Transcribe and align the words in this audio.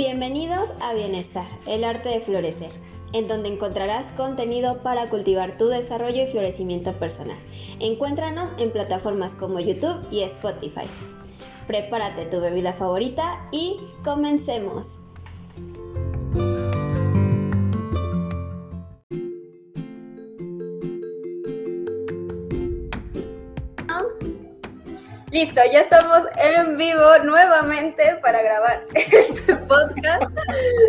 Bienvenidos 0.00 0.72
a 0.80 0.94
Bienestar, 0.94 1.46
el 1.66 1.84
arte 1.84 2.08
de 2.08 2.20
florecer, 2.20 2.70
en 3.12 3.28
donde 3.28 3.50
encontrarás 3.50 4.12
contenido 4.12 4.82
para 4.82 5.10
cultivar 5.10 5.58
tu 5.58 5.66
desarrollo 5.66 6.22
y 6.22 6.26
florecimiento 6.26 6.94
personal. 6.94 7.36
Encuéntranos 7.80 8.54
en 8.56 8.70
plataformas 8.70 9.34
como 9.34 9.60
YouTube 9.60 9.98
y 10.10 10.22
Spotify. 10.22 10.86
Prepárate 11.66 12.24
tu 12.24 12.40
bebida 12.40 12.72
favorita 12.72 13.46
y 13.52 13.76
comencemos. 14.02 15.00
Listo, 25.40 25.62
ya 25.72 25.80
estamos 25.80 26.18
en 26.36 26.76
vivo 26.76 27.00
nuevamente 27.24 28.14
para 28.20 28.42
grabar 28.42 28.84
este 28.94 29.56
podcast. 29.56 30.30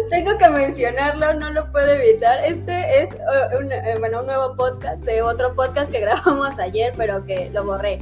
Tengo 0.09 0.38
que 0.38 0.49
mencionarlo, 0.49 1.35
no 1.35 1.52
lo 1.52 1.71
puedo 1.71 1.88
evitar. 1.88 2.43
Este 2.43 3.02
es 3.02 3.12
uh, 3.12 3.57
un, 3.57 3.71
eh, 3.71 3.95
bueno, 3.99 4.20
un 4.20 4.26
nuevo 4.26 4.57
podcast 4.57 4.99
de 5.05 5.21
otro 5.21 5.55
podcast 5.55 5.90
que 5.90 5.99
grabamos 6.02 6.59
ayer, 6.59 6.91
pero 6.98 7.23
que 7.23 7.49
lo 7.52 7.63
borré. 7.63 7.99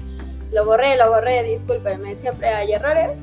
Lo 0.51 0.65
borré, 0.65 0.97
lo 0.97 1.11
borré, 1.11 1.43
discúlpenme, 1.43 2.17
siempre 2.17 2.49
hay 2.49 2.73
errores. 2.73 3.19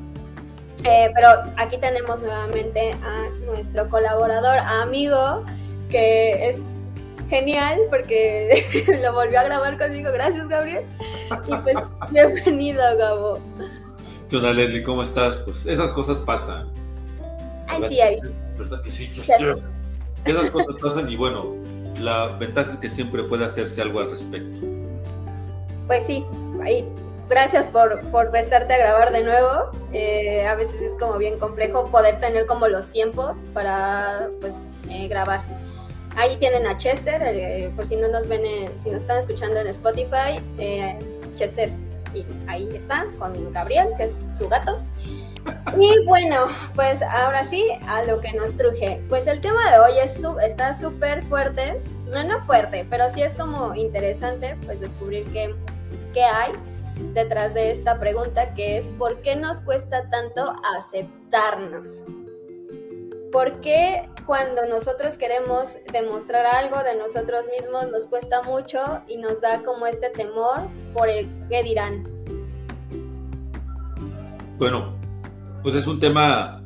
Eh, 0.85 1.11
pero 1.13 1.51
aquí 1.57 1.79
tenemos 1.79 2.21
nuevamente 2.21 2.93
a 2.93 3.29
nuestro 3.45 3.91
colaborador, 3.91 4.59
amigo, 4.59 5.45
que 5.91 6.51
es 6.51 6.61
genial 7.29 7.81
porque 7.91 8.65
lo 9.03 9.13
volvió 9.13 9.41
a 9.41 9.45
grabar 9.45 9.79
conmigo. 9.79 10.11
Gracias, 10.13 10.49
Gabriel. 10.49 10.85
Y 11.47 11.57
pues, 11.57 11.77
bienvenido, 12.11 12.83
Gabo. 12.97 13.41
¿Qué 14.29 14.37
onda, 14.37 14.53
Leslie? 14.53 14.83
¿Cómo 14.83 15.03
estás? 15.03 15.41
Pues 15.41 15.67
esas 15.67 15.93
cosas 15.93 16.19
pasan. 16.21 16.69
Ay, 17.69 17.83
sí, 17.89 18.01
ay, 18.01 18.19
sí. 18.21 18.29
Esas 20.25 20.51
cosas 20.51 20.77
pasan 20.81 21.09
y 21.09 21.17
bueno, 21.17 21.55
la 22.01 22.27
ventaja 22.29 22.73
es 22.73 22.77
que 22.79 22.89
siempre 22.89 23.23
puede 23.25 23.45
hacerse 23.45 23.83
algo 23.83 24.01
al 24.01 24.11
respecto. 24.11 24.59
Pues 25.87 26.07
sí, 26.07 26.25
ahí. 26.65 26.89
Gracias 27.29 27.67
por, 27.67 28.01
por 28.11 28.31
prestarte 28.31 28.75
a 28.75 28.79
grabar 28.79 29.13
de 29.13 29.25
nuevo. 29.25 29.71
Eh, 29.93 30.47
a 30.47 30.55
veces 30.55 30.81
es 30.81 30.97
como 30.97 31.19
bien 31.19 31.39
complejo 31.39 31.87
poder 31.91 32.21
tener 32.21 32.47
como 32.47 32.69
los 32.69 32.91
tiempos 32.91 33.41
para 33.53 34.29
pues 34.41 34.55
eh, 34.89 35.09
grabar. 35.09 35.43
Ahí 36.17 36.37
tienen 36.37 36.67
a 36.67 36.77
Chester, 36.77 37.23
eh, 37.23 37.71
por 37.77 37.87
si 37.87 37.97
no 37.97 38.09
nos 38.09 38.27
ven, 38.27 38.43
si 38.79 38.91
nos 38.91 39.03
están 39.03 39.19
escuchando 39.19 39.61
en 39.61 39.67
Spotify, 39.69 40.41
eh, 40.59 40.99
Chester 41.35 41.71
y 42.15 42.25
ahí 42.47 42.69
está 42.75 43.07
con 43.19 43.53
Gabriel, 43.53 43.89
que 43.97 44.05
es 44.05 44.37
su 44.37 44.49
gato. 44.49 44.81
Y 45.79 46.05
bueno, 46.07 46.47
pues 46.75 47.03
ahora 47.03 47.45
sí, 47.45 47.65
a 47.87 48.03
lo 48.05 48.21
que 48.21 48.33
nos 48.33 48.57
truje. 48.57 49.03
Pues 49.09 49.27
el 49.27 49.41
tema 49.41 49.71
de 49.71 49.79
hoy 49.79 49.99
es 50.03 50.23
está 50.43 50.73
súper 50.73 51.23
fuerte, 51.25 51.81
no, 52.13 52.25
no 52.25 52.41
fuerte, 52.47 52.87
pero 52.89 53.05
sí 53.13 53.23
es 53.23 53.35
como 53.35 53.75
interesante 53.75 54.57
pues 54.65 54.81
descubrir 54.81 55.25
qué, 55.33 55.55
qué 56.15 56.23
hay 56.23 56.53
detrás 57.13 57.55
de 57.55 57.71
esta 57.71 58.01
pregunta 58.01 58.55
que 58.55 58.79
es 58.79 58.89
¿por 58.89 59.21
qué 59.21 59.37
nos 59.37 59.61
cuesta 59.61 60.09
tanto 60.09 60.55
aceptarnos? 60.77 62.05
¿Por 63.31 63.61
qué 63.61 64.09
cuando 64.27 64.67
nosotros 64.67 65.17
queremos 65.17 65.79
demostrar 65.93 66.45
algo 66.47 66.83
de 66.83 66.97
nosotros 66.97 67.47
mismos 67.57 67.89
nos 67.91 68.09
cuesta 68.09 68.43
mucho 68.43 68.79
y 69.09 69.19
nos 69.19 69.41
da 69.41 69.63
como 69.63 69.87
este 69.87 70.11
temor 70.11 70.69
por 70.93 71.09
el 71.09 71.29
qué 71.49 71.63
dirán? 71.63 72.09
Bueno, 74.59 74.97
pues 75.63 75.77
es 75.77 75.87
un 75.87 76.01
tema 76.01 76.61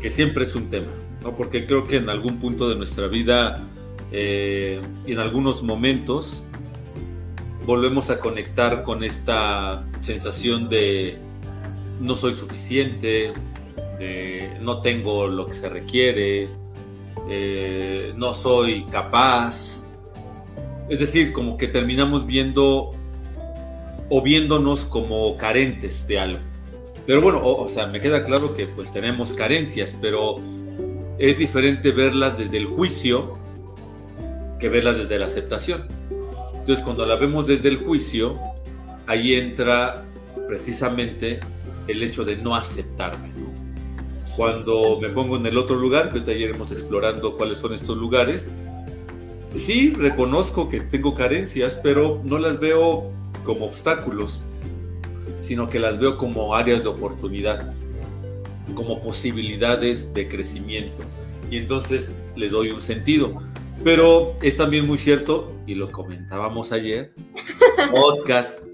que 0.00 0.08
siempre 0.08 0.44
es 0.44 0.54
un 0.54 0.70
tema, 0.70 0.92
¿no? 1.22 1.36
Porque 1.36 1.66
creo 1.66 1.86
que 1.86 1.96
en 1.96 2.08
algún 2.08 2.40
punto 2.40 2.70
de 2.70 2.76
nuestra 2.76 3.06
vida 3.06 3.62
eh, 4.10 4.80
en 5.06 5.18
algunos 5.18 5.62
momentos 5.62 6.44
volvemos 7.66 8.08
a 8.08 8.18
conectar 8.18 8.82
con 8.82 9.04
esta 9.04 9.84
sensación 9.98 10.70
de 10.70 11.18
no 12.00 12.14
soy 12.14 12.32
suficiente, 12.32 13.32
no 14.60 14.80
tengo 14.82 15.28
lo 15.28 15.46
que 15.46 15.52
se 15.52 15.68
requiere, 15.68 16.50
eh, 17.28 18.12
no 18.16 18.32
soy 18.32 18.84
capaz. 18.84 19.86
Es 20.88 21.00
decir, 21.00 21.32
como 21.32 21.56
que 21.56 21.68
terminamos 21.68 22.26
viendo 22.26 22.90
o 24.10 24.22
viéndonos 24.22 24.84
como 24.84 25.36
carentes 25.36 26.06
de 26.06 26.18
algo. 26.18 26.40
Pero 27.06 27.20
bueno, 27.20 27.40
o, 27.44 27.68
sea, 27.68 27.86
me 27.86 28.00
queda 28.00 28.24
claro 28.24 28.54
que 28.54 28.66
pues 28.66 28.92
tenemos 28.92 29.34
carencias, 29.34 29.96
pero 30.00 30.36
es 31.18 31.38
diferente 31.38 31.90
verlas 31.92 32.38
desde 32.38 32.56
el 32.56 32.66
juicio 32.66 33.38
que 34.58 34.68
verlas 34.68 34.96
desde 34.96 35.18
la 35.18 35.26
aceptación. 35.26 35.86
Entonces, 36.52 36.82
cuando 36.82 37.04
la 37.04 37.16
vemos 37.16 37.46
desde 37.46 37.68
el 37.68 37.76
juicio, 37.76 38.38
ahí 39.06 39.34
entra 39.34 40.06
precisamente 40.48 41.40
el 41.88 42.02
hecho 42.02 42.24
de 42.24 42.36
no 42.36 42.54
aceptarme 42.54 43.33
cuando 44.36 44.98
me 45.00 45.08
pongo 45.08 45.36
en 45.36 45.46
el 45.46 45.56
otro 45.56 45.76
lugar, 45.76 46.10
que 46.10 46.18
ahorita 46.18 46.32
iremos 46.32 46.72
explorando 46.72 47.36
cuáles 47.36 47.58
son 47.58 47.72
estos 47.72 47.96
lugares, 47.96 48.50
sí 49.54 49.90
reconozco 49.90 50.68
que 50.68 50.80
tengo 50.80 51.14
carencias, 51.14 51.78
pero 51.82 52.20
no 52.24 52.38
las 52.38 52.58
veo 52.58 53.10
como 53.44 53.66
obstáculos, 53.66 54.42
sino 55.40 55.68
que 55.68 55.78
las 55.78 55.98
veo 55.98 56.16
como 56.16 56.54
áreas 56.54 56.82
de 56.82 56.88
oportunidad, 56.88 57.72
como 58.74 59.00
posibilidades 59.02 60.12
de 60.14 60.28
crecimiento. 60.28 61.02
Y 61.50 61.58
entonces 61.58 62.14
les 62.36 62.50
doy 62.50 62.70
un 62.70 62.80
sentido. 62.80 63.38
Pero 63.82 64.34
es 64.40 64.56
también 64.56 64.86
muy 64.86 64.98
cierto, 64.98 65.52
y 65.66 65.74
lo 65.74 65.90
comentábamos 65.90 66.72
ayer, 66.72 67.12
podcast 67.90 68.66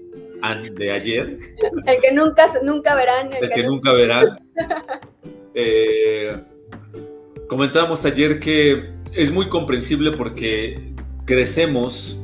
de 0.75 0.91
ayer. 0.91 1.37
El 1.85 2.01
que 2.01 2.11
nunca, 2.11 2.47
nunca 2.63 2.95
verán. 2.95 3.29
El, 3.33 3.49
que, 3.49 3.63
nunca 3.63 3.93
verán. 3.93 4.39
Eh, 5.53 6.41
comentábamos 7.47 8.05
ayer 8.05 8.39
que 8.39 8.91
es 9.13 9.31
muy 9.31 9.49
comprensible 9.49 10.11
porque 10.11 10.93
crecemos 11.25 12.21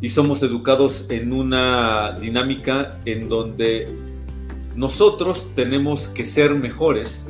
y 0.00 0.08
somos 0.08 0.42
educados 0.42 1.06
en 1.10 1.32
una 1.32 2.18
dinámica 2.20 3.00
en 3.04 3.28
donde 3.28 3.88
nosotros 4.74 5.52
tenemos 5.54 6.08
que 6.08 6.24
ser 6.24 6.54
mejores 6.54 7.28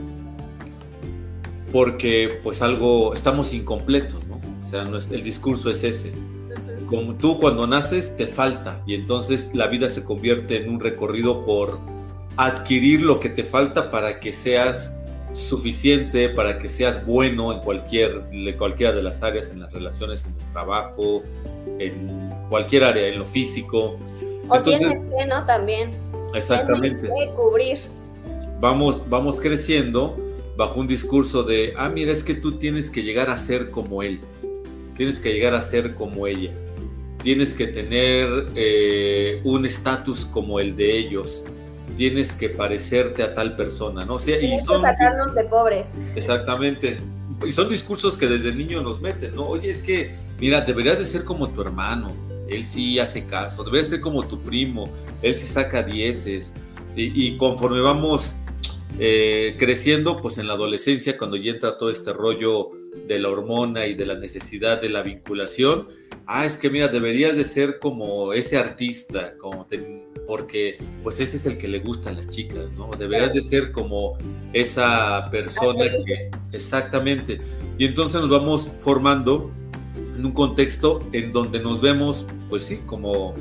porque 1.73 2.39
pues 2.43 2.61
algo 2.61 3.15
estamos 3.15 3.55
incompletos, 3.55 4.27
¿no? 4.27 4.37
O 4.37 4.63
sea, 4.63 4.83
el 4.83 5.23
discurso 5.23 5.71
es 5.71 5.83
ese. 5.83 6.13
Como 6.87 7.15
tú 7.15 7.39
cuando 7.39 7.67
naces 7.67 8.17
te 8.17 8.27
falta 8.27 8.83
y 8.87 8.95
entonces 8.95 9.51
la 9.55 9.67
vida 9.69 9.89
se 9.89 10.05
convierte 10.05 10.59
en 10.59 10.69
un 10.69 10.79
recorrido 10.79 11.47
por 11.47 11.81
adquirir 12.37 13.03
lo 13.03 13.21
que 13.21 13.29
te 13.29 13.45
falta 13.45 13.91
para 13.91 14.21
que 14.21 14.33
seas 14.33 14.97
suficiente, 15.33 16.29
para 16.29 16.59
que 16.59 16.69
seas 16.69 17.07
bueno 17.07 17.53
en 17.53 17.61
cualquier, 17.61 18.25
cualquiera 18.59 18.93
de 18.93 19.03
las 19.03 19.23
áreas, 19.23 19.51
en 19.51 19.61
las 19.61 19.73
relaciones, 19.73 20.25
en 20.27 20.33
el 20.33 20.53
trabajo, 20.53 21.23
en 21.79 22.31
cualquier 22.49 22.85
área, 22.85 23.09
en 23.09 23.19
lo 23.19 23.27
físico. 23.27 23.99
O 24.49 24.61
tienes 24.61 24.99
que, 24.99 25.27
¿no? 25.27 25.45
También. 25.47 25.91
Exactamente. 26.35 27.09
Tienes 27.09 27.29
que 27.29 27.35
cubrir. 27.35 27.79
Vamos, 28.61 29.09
vamos 29.09 29.41
creciendo 29.41 30.17
bajo 30.57 30.81
un 30.81 30.87
discurso 30.87 31.43
de, 31.43 31.73
ah, 31.77 31.89
mira, 31.89 32.13
es 32.13 32.23
que 32.23 32.35
tú 32.35 32.53
tienes 32.59 32.91
que 32.91 33.03
llegar 33.03 33.31
a 33.31 33.37
ser 33.37 33.71
como 33.71 34.03
él, 34.03 34.21
tienes 34.97 35.19
que 35.19 35.33
llegar 35.33 35.55
a 35.55 35.63
ser 35.63 35.95
como 35.95 36.27
ella, 36.27 36.53
tienes 37.23 37.55
que 37.55 37.67
tener 37.67 38.29
eh, 38.55 39.41
un 39.45 39.65
estatus 39.65 40.27
como 40.27 40.61
el 40.61 40.77
de 40.77 40.97
ellos, 40.99 41.47
tienes 41.93 42.35
que 42.35 42.49
parecerte 42.49 43.23
a 43.23 43.33
tal 43.33 43.57
persona, 43.57 44.05
¿no? 44.05 44.15
O 44.15 44.19
sea, 44.19 44.41
y 44.41 44.59
son, 44.61 44.83
sacarnos 44.83 45.35
de 45.35 45.45
pobres. 45.45 45.91
Exactamente. 46.15 47.01
Y 47.47 47.53
son 47.53 47.69
discursos 47.69 48.17
que 48.17 48.27
desde 48.27 48.55
niño 48.55 48.83
nos 48.83 49.01
meten, 49.01 49.35
¿no? 49.35 49.47
Oye, 49.47 49.69
es 49.69 49.81
que, 49.81 50.15
mira, 50.39 50.61
deberías 50.61 50.99
de 50.99 51.05
ser 51.05 51.25
como 51.25 51.49
tu 51.49 51.63
hermano, 51.63 52.13
él 52.49 52.65
sí 52.65 52.99
hace 52.99 53.25
caso, 53.25 53.65
deberías 53.65 53.89
ser 53.89 54.01
como 54.01 54.27
tu 54.27 54.41
primo, 54.41 54.91
él 55.23 55.37
sí 55.37 55.47
saca 55.47 55.83
dieces. 55.83 56.55
Y, 56.95 57.39
conforme 57.39 57.81
vamos 57.81 58.37
eh, 58.99 59.57
creciendo, 59.59 60.21
pues 60.21 60.37
en 60.37 60.47
la 60.47 60.53
adolescencia, 60.53 61.17
cuando 61.17 61.37
ya 61.37 61.53
entra 61.53 61.79
todo 61.79 61.91
este 61.91 62.13
rollo 62.13 62.71
de 63.09 63.19
la 63.19 63.31
hormona 63.31 63.87
y 63.87 63.95
de 63.95 64.05
la 64.05 64.15
necesidad 64.15 64.81
de 64.81 64.91
la 64.91 65.03
vinculación, 65.03 65.89
ah, 66.27 66.45
es 66.45 66.57
que 66.57 66.71
mira, 66.71 66.89
deberías 66.89 67.37
de 67.37 67.45
ser 67.45 67.79
como 67.79 68.33
ese 68.33 68.57
artista, 68.57 69.37
como 69.39 69.67
porque 70.27 70.79
pues 71.03 71.21
ese 71.21 71.37
es 71.37 71.47
el 71.47 71.59
que 71.59 71.69
le 71.69 71.81
gusta 71.81 72.11
a 72.11 72.13
las 72.13 72.29
chicas, 72.29 72.73
¿no? 72.75 72.91
Deberías 72.97 73.33
de 73.33 73.43
ser 73.43 73.73
como 73.73 74.17
esa 74.53 75.29
persona 75.31 75.85
que... 76.07 76.31
Exactamente. 76.53 77.41
Y 77.77 77.87
entonces 77.87 78.21
nos 78.21 78.31
vamos 78.31 78.71
formando 78.79 79.51
en 80.17 80.25
un 80.25 80.33
contexto 80.33 81.07
en 81.13 81.33
donde 81.33 81.61
nos 81.61 81.81
vemos, 81.81 82.27
pues 82.49 82.65
sí, 82.65 82.81
como, 82.87 83.35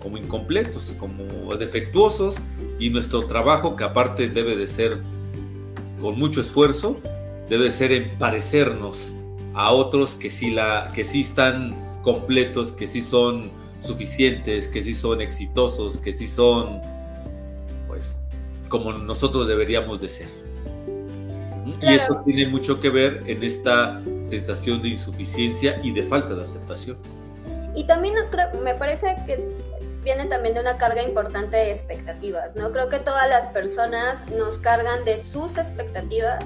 como 0.00 0.18
incompletos, 0.18 0.94
como 0.98 1.56
defectuosos, 1.56 2.42
y 2.78 2.90
nuestro 2.90 3.26
trabajo, 3.26 3.76
que 3.76 3.84
aparte 3.84 4.28
debe 4.28 4.56
de 4.56 4.68
ser 4.68 5.00
con 6.00 6.18
mucho 6.18 6.40
esfuerzo 6.40 7.00
debe 7.48 7.70
ser 7.70 7.92
en 7.92 8.10
parecernos 8.18 9.14
a 9.54 9.70
otros 9.70 10.14
que 10.14 10.30
sí, 10.30 10.50
la, 10.50 10.92
que 10.94 11.04
sí 11.04 11.20
están 11.20 11.74
completos, 12.04 12.70
que 12.70 12.86
sí 12.86 13.02
son 13.02 13.50
suficientes, 13.80 14.68
que 14.68 14.82
sí 14.82 14.94
son 14.94 15.20
exitosos, 15.20 15.98
que 15.98 16.12
sí 16.12 16.28
son, 16.28 16.80
pues, 17.88 18.20
como 18.68 18.92
nosotros 18.92 19.48
deberíamos 19.48 20.00
de 20.00 20.08
ser. 20.08 20.28
Y 21.80 21.94
eso 21.94 22.22
tiene 22.24 22.46
mucho 22.46 22.80
que 22.80 22.90
ver 22.90 23.24
en 23.26 23.42
esta 23.42 24.00
sensación 24.22 24.80
de 24.82 24.90
insuficiencia 24.90 25.80
y 25.82 25.92
de 25.92 26.04
falta 26.04 26.34
de 26.34 26.42
aceptación. 26.42 26.96
Y 27.74 27.84
también 27.84 28.14
me 28.62 28.74
parece 28.74 29.16
que 29.26 29.48
viene 30.02 30.26
también 30.26 30.54
de 30.54 30.60
una 30.60 30.76
carga 30.76 31.02
importante 31.02 31.56
de 31.56 31.70
expectativas, 31.70 32.54
¿no? 32.54 32.70
Creo 32.70 32.88
que 32.88 32.98
todas 32.98 33.28
las 33.28 33.48
personas 33.48 34.30
nos 34.32 34.58
cargan 34.58 35.04
de 35.04 35.16
sus 35.16 35.56
expectativas, 35.56 36.44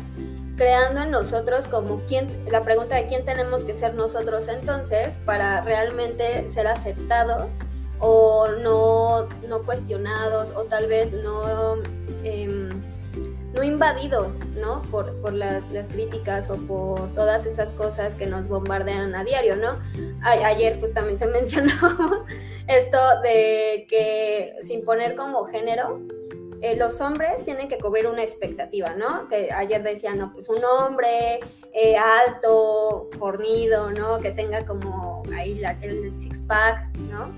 creando 0.58 1.02
en 1.02 1.10
nosotros 1.10 1.69
como 1.69 2.02
quién, 2.06 2.28
la 2.50 2.62
pregunta 2.64 2.96
de 2.96 3.06
quién 3.06 3.25
tenemos 3.25 3.64
que 3.64 3.72
ser 3.72 3.94
nosotros 3.94 4.49
entonces 4.49 5.16
para 5.25 5.62
realmente 5.62 6.49
ser 6.49 6.66
aceptados 6.66 7.56
o 8.00 8.49
no, 8.49 9.28
no 9.49 9.62
cuestionados 9.62 10.50
o 10.50 10.64
tal 10.64 10.88
vez 10.88 11.12
no... 11.12 11.76
Em, 12.25 12.69
no 13.55 13.62
invadidos, 13.64 14.38
¿no? 14.60 14.82
Por, 14.82 15.20
por 15.22 15.32
las, 15.32 15.69
las, 15.72 15.88
críticas 15.88 16.50
o 16.50 16.56
por 16.56 17.12
todas 17.14 17.46
esas 17.46 17.72
cosas 17.72 18.14
que 18.14 18.26
nos 18.26 18.46
bombardean 18.46 19.14
a 19.14 19.25
diario, 19.25 19.56
¿no? 19.56 19.78
ayer 20.22 20.78
justamente 20.78 21.26
mencionábamos 21.38 22.19
esto 22.69 22.99
de 23.22 23.87
que 23.88 24.54
sin 24.62 24.84
poner 24.84 25.16
como 25.16 25.44
género, 25.44 26.00
eh, 26.60 26.76
los 26.76 27.00
hombres 27.00 27.44
tienen 27.44 27.69
que 27.69 27.78
cubrir 27.78 28.06
una 28.06 28.22
expectativa, 28.22 28.94
¿no? 28.94 29.28
Que 29.28 29.50
ayer 29.52 29.82
decían, 29.82 30.19
no, 30.19 30.32
pues 30.32 30.49
un 30.49 30.64
hombre 30.64 31.40
eh, 31.72 31.96
alto, 31.96 33.08
fornido, 33.19 33.90
¿no? 33.90 34.19
Que 34.19 34.31
tenga 34.31 34.64
como 34.66 35.22
ahí 35.37 35.55
la, 35.55 35.72
el 35.82 36.19
six-pack, 36.19 36.96
¿no? 37.10 37.32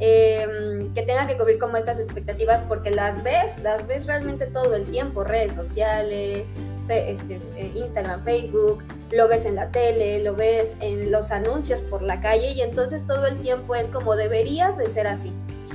Em, 0.00 0.92
que 0.92 1.02
tenga 1.02 1.26
que 1.26 1.36
cubrir 1.36 1.58
como 1.58 1.76
estas 1.76 2.00
expectativas 2.00 2.62
porque 2.62 2.90
las 2.90 3.22
ves, 3.22 3.58
las 3.62 3.86
ves 3.86 4.06
realmente 4.06 4.46
todo 4.46 4.74
el 4.74 4.84
tiempo, 4.86 5.22
redes 5.22 5.52
sociales, 5.54 6.48
este, 6.88 7.40
eh, 7.56 7.72
Instagram, 7.74 8.24
Facebook, 8.24 8.82
lo 9.12 9.28
ves 9.28 9.46
en 9.46 9.54
la 9.54 9.70
tele, 9.70 10.22
lo 10.22 10.34
ves 10.34 10.74
en 10.80 11.12
los 11.12 11.30
anuncios 11.30 11.80
por 11.80 12.02
la 12.02 12.20
calle 12.20 12.50
y 12.50 12.62
entonces 12.62 13.06
todo 13.06 13.26
el 13.26 13.40
tiempo 13.40 13.74
es 13.74 13.88
como 13.88 14.16
deberías 14.16 14.76
de 14.76 14.88
ser 14.88 15.06
así. 15.06 15.32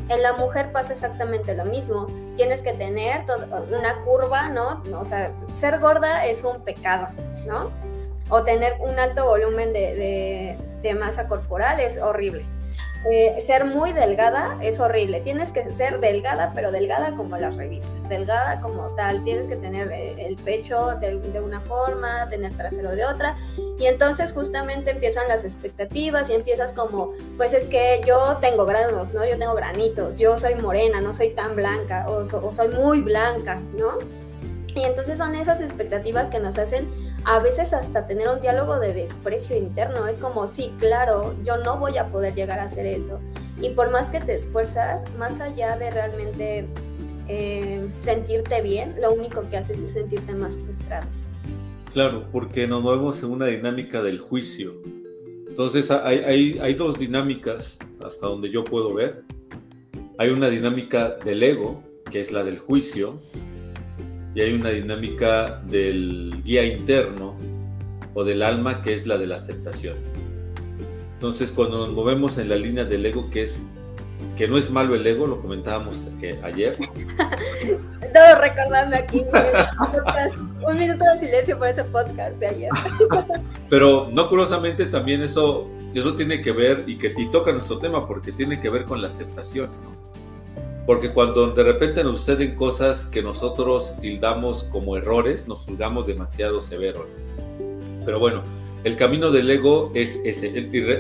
En 0.10 0.24
la 0.24 0.34
mujer 0.34 0.72
pasa 0.72 0.94
exactamente 0.94 1.54
lo 1.54 1.66
mismo. 1.66 2.08
Tienes 2.36 2.64
que 2.64 2.74
tener 2.74 3.26
una 3.70 4.04
curva, 4.04 4.50
¿no? 4.50 4.82
O 4.98 5.06
sea, 5.06 5.32
ser 5.54 5.80
gorda 5.80 6.26
es 6.26 6.44
un 6.44 6.64
pecado, 6.64 7.08
¿no? 7.48 7.72
O 8.30 8.44
tener 8.44 8.78
un 8.80 9.00
alto 9.00 9.26
volumen 9.26 9.72
de, 9.72 10.58
de 10.82 10.96
masa 10.96 11.28
corporal 11.28 11.80
es 11.80 11.98
horrible. 11.98 12.44
Eh, 13.10 13.40
ser 13.42 13.63
muy 13.63 13.94
delgada 13.94 14.57
es 14.62 14.80
horrible. 14.80 15.22
Tienes 15.22 15.51
que 15.51 15.72
ser 15.72 16.00
delgada, 16.00 16.51
pero 16.54 16.72
delgada 16.72 17.16
como 17.16 17.38
las 17.38 17.56
revistas, 17.56 17.92
delgada 18.10 18.60
como 18.60 18.88
tal. 18.96 19.24
Tienes 19.24 19.48
que 19.48 19.56
tener 19.56 19.92
eh, 19.92 20.16
el 20.28 20.36
pecho 20.36 20.96
de, 21.00 21.40
una 21.40 21.62
forma, 21.62 22.28
tener 22.28 22.54
trasero 22.54 22.92
de 22.92 23.06
otra. 23.06 23.38
Y 23.80 23.86
entonces 23.86 24.34
justamente 24.34 24.92
empiezan 24.92 25.28
las 25.30 25.46
expectativas 25.46 26.30
y 26.30 26.34
empiezas 26.34 26.74
como, 26.74 27.13
pues 27.38 27.54
es 27.54 27.68
que 27.68 28.01
yo 28.06 28.38
tengo 28.42 28.66
granos, 28.66 29.13
¿no? 29.13 29.25
Yo 29.25 29.38
tengo 29.38 29.56
granitos, 29.56 30.18
yo 30.18 30.38
soy 30.38 30.56
morena, 30.56 31.00
no 31.00 31.13
soy 31.13 31.30
tan 31.30 31.56
blanca, 31.56 32.06
o, 32.10 32.24
o 32.24 32.52
soy 32.52 32.68
muy 32.68 33.02
blanca, 33.02 33.62
¿no? 33.78 34.19
Y 34.80 34.86
entonces 34.86 35.18
son 35.18 35.36
esas 35.36 35.60
expectativas 35.60 36.30
que 36.30 36.40
nos 36.40 36.58
hacen 36.58 36.88
a 37.26 37.40
veces 37.40 37.74
hasta 37.74 38.08
tener 38.08 38.30
un 38.30 38.40
diálogo 38.40 38.80
de 38.80 38.94
desprecio 38.94 39.58
interno. 39.58 40.08
Es 40.08 40.18
como, 40.18 40.48
sí, 40.48 40.72
claro, 40.80 41.36
yo 41.44 41.58
no 41.58 41.78
voy 41.78 41.98
a 41.98 42.08
poder 42.08 42.34
llegar 42.34 42.60
a 42.60 42.64
hacer 42.64 42.86
eso. 42.86 43.20
Y 43.62 43.72
por 43.72 43.92
más 43.92 44.10
que 44.10 44.22
te 44.22 44.36
esfuerzas, 44.36 45.04
más 45.18 45.42
allá 45.42 45.76
de 45.76 45.92
realmente 45.92 46.66
eh, 47.28 47.90
sentirte 48.00 48.62
bien, 48.62 48.96
lo 49.02 49.12
único 49.12 49.44
que 49.50 49.58
haces 49.58 49.81
es 49.81 49.92
sentirte 49.92 50.34
más 50.34 50.58
frustrado. 50.58 51.06
Claro, 51.92 52.30
porque 52.31 52.66
nos 52.66 52.81
movemos 52.81 53.22
en 53.22 53.31
una 53.31 53.48
dinámica 53.48 54.02
del 54.02 54.18
juicio. 54.18 54.81
Entonces 55.46 55.92
hay, 55.92 56.20
hay, 56.20 56.60
hay 56.60 56.74
dos 56.76 56.98
dinámicas 56.98 57.80
hasta 58.02 58.28
donde 58.28 58.50
yo 58.50 58.64
puedo 58.64 58.94
ver. 58.94 59.24
Hay 60.18 60.30
una 60.30 60.50
dinámica 60.50 61.18
del 61.26 61.44
ego, 61.44 61.84
que 62.10 62.22
es 62.22 62.31
la 62.31 62.46
del 62.46 62.60
juicio, 62.60 63.20
y 64.40 64.42
hay 64.42 64.54
una 64.54 64.70
dinámica 64.70 65.62
del 65.66 66.42
guía 66.46 66.64
interno 66.64 67.36
o 68.14 68.24
del 68.24 68.42
alma 68.42 68.82
que 68.82 68.94
es 68.94 69.06
la 69.06 69.18
de 69.18 69.28
la 69.28 69.36
aceptación. 69.36 69.98
Entonces, 71.16 71.52
cuando 71.52 71.80
nos 71.80 71.90
movemos 71.90 72.38
en 72.38 72.48
la 72.48 72.56
línea 72.56 72.86
del 72.86 73.06
ego, 73.06 73.30
que 73.30 73.44
es 73.44 73.66
que 74.38 74.48
no 74.48 74.58
es 74.58 74.72
malo 74.72 74.96
el 74.96 75.06
ego, 75.06 75.28
lo 75.28 75.40
comentábamos 75.40 76.08
eh, 76.22 76.40
ayer. 76.42 76.78
Todo 78.14 78.40
recordando 78.40 78.96
aquí 78.96 79.24
un, 80.66 80.80
minuto 80.80 81.04
de 81.04 81.20
silencio 81.20 81.58
por 81.58 81.68
ese 81.68 81.84
podcast 81.84 82.38
de 82.38 82.48
ayer. 82.48 82.70
Pero 83.70 84.08
no 84.10 84.30
curiosamente 84.30 84.86
también 84.86 85.22
eso, 85.22 85.70
eso 85.94 86.16
tiene 86.16 86.42
que 86.42 86.54
ver 86.54 86.86
y 86.88 86.98
que 86.98 87.14
y 87.18 87.30
toca 87.30 87.52
nuestro 87.52 87.80
tema 87.80 88.08
porque 88.08 88.32
tiene 88.32 88.58
que 88.62 88.70
ver 88.70 88.86
con 88.86 89.02
la 89.02 89.08
aceptación. 89.08 89.70
¿no? 89.84 90.09
Porque 90.90 91.14
cuando 91.14 91.52
de 91.52 91.64
repente 91.64 92.04
nos 92.04 92.22
suceden 92.22 92.56
cosas 92.56 93.04
que 93.06 93.22
nosotros 93.22 93.98
tildamos 94.02 94.64
como 94.64 94.98
errores, 94.98 95.48
nos 95.48 95.60
juzgamos 95.66 96.08
demasiado 96.08 96.64
severo. 96.64 97.06
Pero 98.04 98.18
bueno, 98.18 98.42
el 98.84 98.96
camino 98.96 99.30
del 99.30 99.52
ego 99.52 99.92
es 99.94 100.20
ese. 100.26 100.48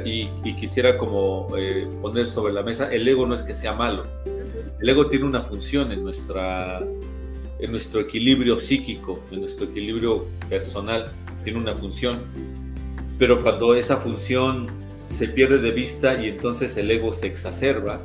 Y, 0.05 0.53
quisiera 0.53 0.95
como 0.95 1.47
eh, 1.57 1.87
poner 2.03 2.27
sobre 2.27 2.53
la 2.53 2.61
mesa, 2.61 2.93
el 2.93 3.07
ego 3.07 3.25
no 3.25 3.33
es 3.33 3.41
que 3.41 3.55
sea 3.55 3.73
malo. 3.73 4.03
El 4.79 4.89
ego 4.89 5.07
tiene 5.07 5.25
una 5.25 5.41
función 5.41 5.91
en, 5.91 6.03
nuestra, 6.03 6.87
en 7.57 7.71
nuestro 7.71 7.99
equilibrio 7.99 8.59
psíquico, 8.59 9.19
en 9.31 9.39
nuestro 9.39 9.65
equilibrio 9.65 10.27
personal, 10.49 11.11
tiene 11.43 11.57
una 11.57 11.73
función. 11.73 12.19
Pero 13.17 13.41
cuando 13.41 13.73
esa 13.73 13.97
función 13.97 14.67
se 15.09 15.29
pierde 15.29 15.57
de 15.57 15.71
vista 15.71 16.23
y 16.23 16.27
entonces 16.27 16.77
el 16.77 16.91
ego 16.91 17.11
se 17.11 17.25
exacerba, 17.25 18.03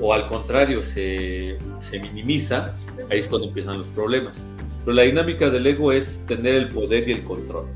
o 0.00 0.12
al 0.12 0.26
contrario 0.26 0.82
se, 0.82 1.58
minimiza, 2.00 2.76
ahí 3.10 3.18
es 3.18 3.28
cuando 3.28 3.48
empiezan 3.48 3.78
los 3.78 3.88
problemas. 3.90 4.44
Pero 4.84 4.94
la 4.94 5.02
dinámica 5.02 5.50
del 5.50 5.66
ego 5.66 5.92
es 5.92 6.24
tener 6.26 6.54
el 6.54 6.68
poder 6.68 7.08
y 7.08 7.12
el 7.12 7.24
control. 7.24 7.66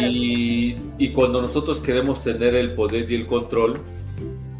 Y, 0.00 0.76
y, 0.98 1.10
cuando 1.10 1.42
nosotros 1.42 1.82
queremos 1.82 2.24
tener 2.24 2.54
el 2.54 2.74
poder 2.74 3.10
y 3.10 3.16
el 3.16 3.26
control, 3.26 3.80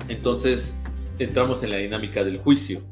entonces 0.09 0.79
entramos 1.19 1.63
en 1.63 1.71
la 1.71 1.79
dinámica 1.79 2.23
del 2.25 2.39
juicio 2.39 2.83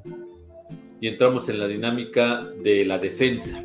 y 1.00 1.08
entramos 1.08 1.48
en 1.48 1.58
la 1.58 1.66
dinámica 1.66 2.48
de 2.62 2.84
la 2.84 2.98
defensa. 2.98 3.64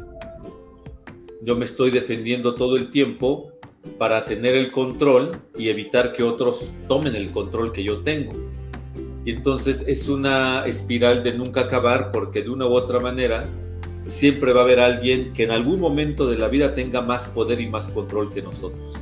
Yo 1.41 1.55
me 1.55 1.65
estoy 1.65 1.91
defendiendo 1.91 2.55
todo 2.55 2.75
el 2.75 2.89
tiempo 2.89 3.53
para 3.97 4.25
tener 4.25 4.55
el 4.55 4.71
control 4.71 5.39
y 5.57 5.69
evitar 5.69 6.11
que 6.11 6.23
otros 6.23 6.73
tomen 6.87 7.15
el 7.15 7.31
control 7.31 7.71
que 7.71 7.83
yo 7.83 7.99
tengo. 8.03 8.33
Y 9.27 9.31
entonces 9.31 9.83
es 9.87 10.07
una 10.07 10.65
espiral 10.65 11.21
de 11.21 11.33
nunca 11.33 11.59
acabar 11.59 12.13
porque 12.13 12.43
de 12.43 12.49
una 12.49 12.65
u 12.65 12.71
otra 12.71 13.01
manera 13.01 13.45
siempre 14.07 14.53
va 14.53 14.61
a 14.61 14.63
haber 14.63 14.79
alguien 14.79 15.33
que 15.33 15.43
en 15.43 15.51
algún 15.51 15.81
momento 15.81 16.29
de 16.29 16.37
la 16.37 16.47
vida 16.47 16.73
tenga 16.75 17.01
más 17.01 17.27
poder 17.27 17.59
y 17.59 17.67
más 17.67 17.89
control 17.89 18.33
que 18.33 18.41
nosotros. 18.41 18.93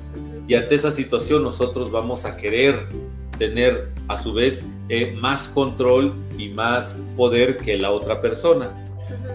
Y 0.47 0.55
ante 0.55 0.73
esa 0.73 0.89
situación 0.89 1.43
nosotros 1.43 1.91
vamos 1.91 2.25
a 2.25 2.37
querer 2.37 2.87
tener 3.37 3.91
a 4.07 4.17
su 4.17 4.33
vez 4.33 4.65
eh, 4.89 5.15
más 5.15 5.47
control 5.47 6.15
y 6.39 6.49
más 6.49 7.03
poder 7.15 7.57
que 7.57 7.77
la 7.77 7.91
otra 7.91 8.19
persona. 8.19 8.75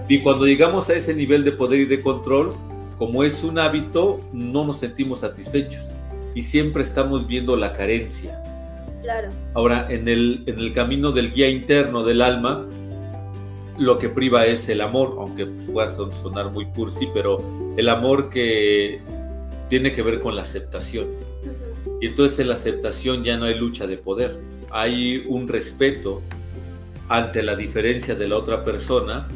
Y 0.09 0.25
cuando 0.25 0.44
llegamos 0.44 0.90
a 0.90 0.94
ese 0.94 1.14
nivel 1.14 1.44
de 1.44 1.52
poder 1.52 1.78
y 1.78 1.85
de 1.85 2.02
control, 2.02 2.56
como 2.99 3.23
es 3.23 3.44
un 3.44 3.61
hábito, 3.61 4.18
no 4.32 4.64
nos 4.64 4.78
sentimos 4.78 5.20
satisfechos 5.20 5.94
y 6.35 6.42
siempre 6.42 6.82
estamos 6.82 7.28
viendo 7.28 7.54
la 7.54 7.73
carencia. 7.73 8.42
Ahora, 9.54 9.87
en 9.90 10.09
el, 10.09 10.42
en 10.47 10.59
el 10.59 10.73
camino 10.73 11.12
del 11.12 11.33
guía 11.33 11.49
interno 11.49 12.02
del 12.04 12.23
alma, 12.23 12.66
lo 13.78 13.99
que 13.99 14.09
priva 14.09 14.47
es 14.47 14.69
el 14.69 14.83
amor, 14.83 15.16
aunque 15.19 15.47
pueda 15.47 15.88
sonar 15.88 16.50
muy 16.50 16.66
cursi, 16.66 17.09
pero 17.14 17.42
el 17.76 17.88
amor 17.88 18.28
que 18.28 19.00
tiene 19.69 19.92
que 19.92 20.02
ver 20.02 20.21
con 20.21 20.37
la 20.37 20.42
aceptación. 20.42 21.09
Y 22.00 22.09
entonces 22.09 22.38
en 22.40 22.49
la 22.49 22.54
aceptación 22.54 23.25
ya 23.25 23.37
no 23.38 23.47
hay 23.47 23.59
lucha 23.59 23.87
de 23.87 23.97
poder, 23.97 24.38
hay 24.71 25.25
un 25.28 25.49
respeto 25.49 26.23
ante 27.09 27.42
la 27.42 27.57
diferencia 27.57 28.14
de 28.14 28.28
la 28.28 28.37
otra 28.37 28.64
persona, 28.64 29.28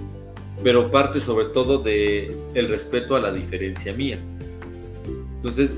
pero 0.62 0.90
parte 0.90 1.21
sobre 1.21 1.47
todo 1.47 1.78
de 1.78 2.37
el 2.54 2.68
respeto 2.68 3.16
a 3.16 3.21
la 3.21 3.33
diferencia 3.33 3.92
mía. 3.92 4.18
Entonces, 5.37 5.75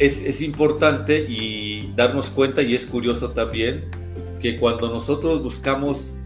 es, 0.00 0.40
importante 0.40 1.26
y 1.28 1.92
darnos 1.94 2.30
cuenta, 2.30 2.62
y 2.62 2.74
es 2.74 2.86
curioso 2.86 3.30
también, 3.32 3.84
que 4.40 4.58
cuando 4.58 4.88
nosotros 4.88 5.42
buscamos 5.42 6.16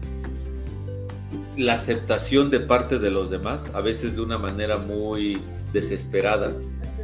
la 1.57 1.73
aceptación 1.73 2.49
de 2.49 2.61
parte 2.61 2.99
de 2.99 3.11
los 3.11 3.29
demás, 3.29 3.71
a 3.73 3.81
veces 3.81 4.15
de 4.15 4.21
una 4.21 4.37
manera 4.37 4.77
muy 4.77 5.41
desesperada, 5.73 6.53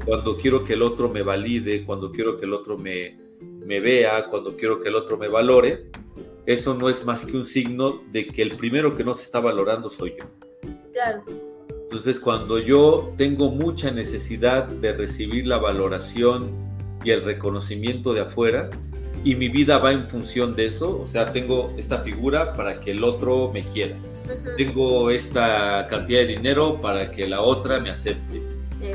cuando 0.06 0.38
quiero 0.38 0.64
que 0.64 0.74
el 0.74 0.82
otro 0.82 1.10
me 1.10 1.24
valide, 1.24 1.86
cuando 1.86 2.12
quiero 2.12 2.40
que 2.40 2.46
el 2.46 2.54
otro 2.54 2.78
me, 2.78 3.20
me 3.42 3.82
vea, 3.82 4.28
cuando 4.28 4.56
quiero 4.56 4.80
que 4.80 4.88
el 4.88 4.96
otro 4.96 5.18
me 5.18 5.28
valore, 5.28 5.92
eso 6.46 6.74
no 6.74 6.90
es 6.90 7.06
más 7.06 7.26
que 7.26 7.36
un 7.36 7.46
signo 7.46 8.02
de 8.12 8.28
que 8.28 8.42
el 8.42 8.56
primero 8.56 8.96
que 8.96 9.04
no 9.04 9.14
se 9.14 9.24
está 9.24 9.42
valorando 9.42 9.90
soy 9.90 10.16
yo. 10.18 10.26
Claro. 10.94 11.51
Entonces, 11.92 12.22
cuando 12.22 12.58
yo 12.58 13.14
tengo 13.18 13.52
mucha 13.52 13.92
necesidad 13.92 14.66
de 14.66 14.94
recibir 14.94 15.46
la 15.46 15.58
valoración 15.58 16.50
y 17.04 17.10
el 17.12 17.22
reconocimiento 17.22 18.14
de 18.14 18.22
afuera, 18.22 18.70
y 19.26 19.36
mi 19.36 19.50
vida 19.50 19.78
va 19.78 19.92
en 19.92 20.06
función 20.06 20.56
de 20.56 20.68
eso, 20.68 21.02
o 21.02 21.06
sea, 21.06 21.34
tengo 21.34 21.74
esta 21.76 22.00
figura 22.00 22.54
para 22.54 22.80
que 22.80 22.92
el 22.92 23.04
otro 23.04 23.52
me 23.54 23.66
quiera, 23.66 23.98
tengo 24.56 25.10
esta 25.10 25.86
cantidad 25.88 26.22
de 26.22 26.28
dinero 26.28 26.80
para 26.82 27.12
que 27.12 27.28
la 27.28 27.42
otra 27.42 27.82
me 27.82 27.90
acepte, 27.90 28.42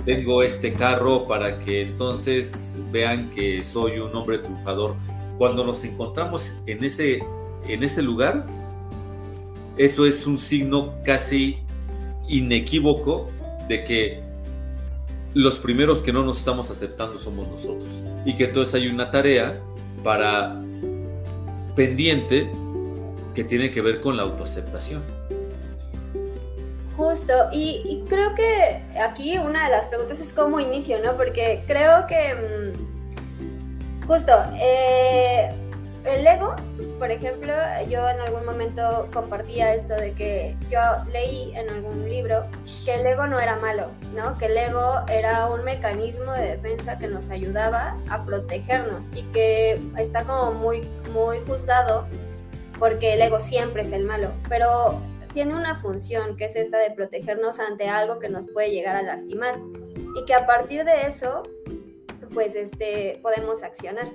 tengo 0.07 0.43
este 0.43 0.73
carro 0.73 1.29
para 1.29 1.59
que 1.59 1.83
entonces 1.83 2.83
vean 2.93 3.29
que 3.29 3.63
soy 3.63 3.99
un 3.99 4.17
hombre 4.17 4.39
triunfador. 4.39 4.97
Cuando 5.37 5.67
nos 5.67 5.85
encontramos 5.85 6.55
en 6.65 6.83
ese, 6.83 7.23
en 7.69 7.83
ese 7.83 8.01
lugar, 8.01 8.47
eso 9.77 10.07
es 10.07 10.27
un 10.27 10.39
signo 10.39 10.95
casi 11.05 11.59
inequívoco 12.29 13.31
de 13.69 13.85
que 13.85 14.23
los 15.35 15.59
primeros 15.59 16.01
que 16.01 16.13
no 16.13 16.23
nos 16.23 16.39
estamos 16.39 16.71
aceptando 16.71 17.19
somos 17.19 17.47
nosotros 17.49 18.03
y 18.25 18.35
que 18.35 18.45
entonces 18.45 18.75
hay 18.75 18.89
una 18.89 19.11
tarea 19.11 19.61
para 20.03 20.63
pendiente 21.75 22.51
que 23.35 23.45
tiene 23.45 23.71
que 23.71 23.83
ver 23.83 24.01
con 24.01 24.17
la 24.17 24.23
autoaceptación. 24.23 25.05
Justo, 26.97 27.35
y, 27.53 28.03
creo 28.09 28.35
que 28.35 28.83
aquí 28.99 29.37
una 29.37 29.65
de 29.65 29.71
las 29.71 29.87
preguntas 29.87 30.19
es 30.19 30.33
cómo 30.33 30.59
inicio, 30.59 30.97
¿no? 31.05 31.15
Porque 31.15 31.63
creo 31.67 32.07
que 32.07 32.35
mm, 32.35 34.07
justo 34.07 34.33
eh, 34.55 35.51
el 36.05 36.27
ego 36.27 36.55
por 36.99 37.11
ejemplo, 37.11 37.53
yo 37.89 38.09
en 38.09 38.21
algún 38.21 38.45
momento 38.45 39.09
compartía 39.13 39.75
esto 39.75 39.95
de 39.95 40.13
que 40.13 40.57
yo 40.71 40.81
leí 41.13 41.53
en 41.55 41.69
algún 41.69 42.09
libro 42.09 42.45
que 42.85 42.95
el 42.95 43.07
ego 43.07 43.27
no 43.27 43.39
era 43.39 43.57
malo, 43.57 43.91
¿no? 44.15 44.37
Que 44.39 44.47
el 44.47 44.57
ego 44.57 45.03
era 45.09 45.49
un 45.49 45.65
mecanismo 45.65 46.33
de 46.33 46.57
defensa 46.57 46.99
que 46.99 47.09
nos 47.09 47.31
ayudaba 47.31 47.99
a 48.09 48.25
protegernos 48.25 49.11
y 49.15 49.23
que 49.25 49.81
está 49.99 50.25
como 50.25 50.53
muy, 50.53 50.89
muy 51.13 51.41
juzgado 51.41 52.07
porque 52.79 53.15
el 53.15 53.23
ego 53.23 53.41
siempre 53.41 53.83
es 53.83 53.93
el 53.93 54.05
malo, 54.05 54.31
pero 54.49 55.01
tiene 55.35 55.55
una 55.55 55.75
función 55.75 56.37
que 56.37 56.47
es 56.47 56.57
esta 56.57 56.79
de 56.79 56.91
protegernos 56.91 57.59
ante 57.59 57.89
algo 57.89 58.19
que 58.19 58.29
nos 58.29 58.47
puede 58.47 58.71
llegar 58.71 58.97
a 58.97 59.03
lastimar 59.03 59.59
y 60.17 60.25
que 60.25 60.35
a 60.35 60.47
partir 60.47 60.85
de 60.85 61.07
eso, 61.07 61.43
pues 62.33 62.57
este, 62.57 63.19
podemos 63.23 63.63
accionar. 63.63 64.09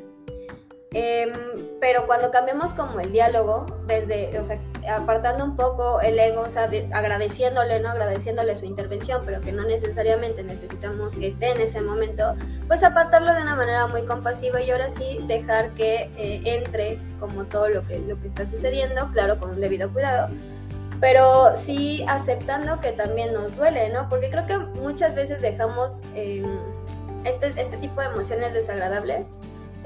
Em, 0.93 1.31
pero 1.79 2.05
cuando 2.05 2.31
cambiamos 2.31 2.73
como 2.73 2.99
el 2.99 3.13
diálogo, 3.13 3.65
desde, 3.87 4.37
o 4.37 4.43
sea, 4.43 4.59
apartando 4.89 5.45
un 5.45 5.55
poco 5.55 6.01
el 6.01 6.19
ego, 6.19 6.41
o 6.41 6.49
sea, 6.49 6.69
agradeciéndole, 6.91 7.79
¿no? 7.79 7.91
Agradeciéndole 7.91 8.57
su 8.57 8.65
intervención, 8.65 9.21
pero 9.25 9.39
que 9.39 9.53
no 9.53 9.63
necesariamente 9.63 10.43
necesitamos 10.43 11.15
que 11.15 11.27
esté 11.27 11.51
en 11.51 11.61
ese 11.61 11.79
momento, 11.79 12.35
pues 12.67 12.83
apartarlo 12.83 13.33
de 13.33 13.41
una 13.41 13.55
manera 13.55 13.87
muy 13.87 14.03
compasiva 14.03 14.61
y 14.61 14.69
ahora 14.69 14.89
sí 14.89 15.23
dejar 15.27 15.69
que 15.75 16.09
eh, 16.17 16.41
entre 16.43 16.99
como 17.21 17.45
todo 17.45 17.69
lo 17.69 17.87
que, 17.87 17.99
lo 17.99 18.19
que 18.19 18.27
está 18.27 18.45
sucediendo, 18.45 19.09
claro, 19.13 19.39
con 19.39 19.51
un 19.51 19.61
debido 19.61 19.89
cuidado, 19.93 20.27
pero 20.99 21.55
sí 21.55 22.03
aceptando 22.09 22.81
que 22.81 22.91
también 22.91 23.31
nos 23.31 23.55
duele, 23.55 23.87
¿no? 23.91 24.09
Porque 24.09 24.29
creo 24.29 24.45
que 24.45 24.57
muchas 24.81 25.15
veces 25.15 25.41
dejamos 25.41 26.01
em, 26.15 26.43
este, 27.23 27.53
este 27.55 27.77
tipo 27.77 28.01
de 28.01 28.07
emociones 28.07 28.53
desagradables 28.53 29.33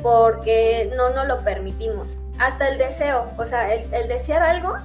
porque 0.02 0.92
no 0.96 1.10
nos 1.10 1.28
lo 1.28 1.44
permitimos. 1.44 2.18
Hasta 2.40 2.68
el 2.70 2.78
deseo, 2.78 3.30
o 3.38 3.46
sea, 3.46 3.74
el, 3.74 4.08
desear 4.08 4.44
algo, 4.44 4.76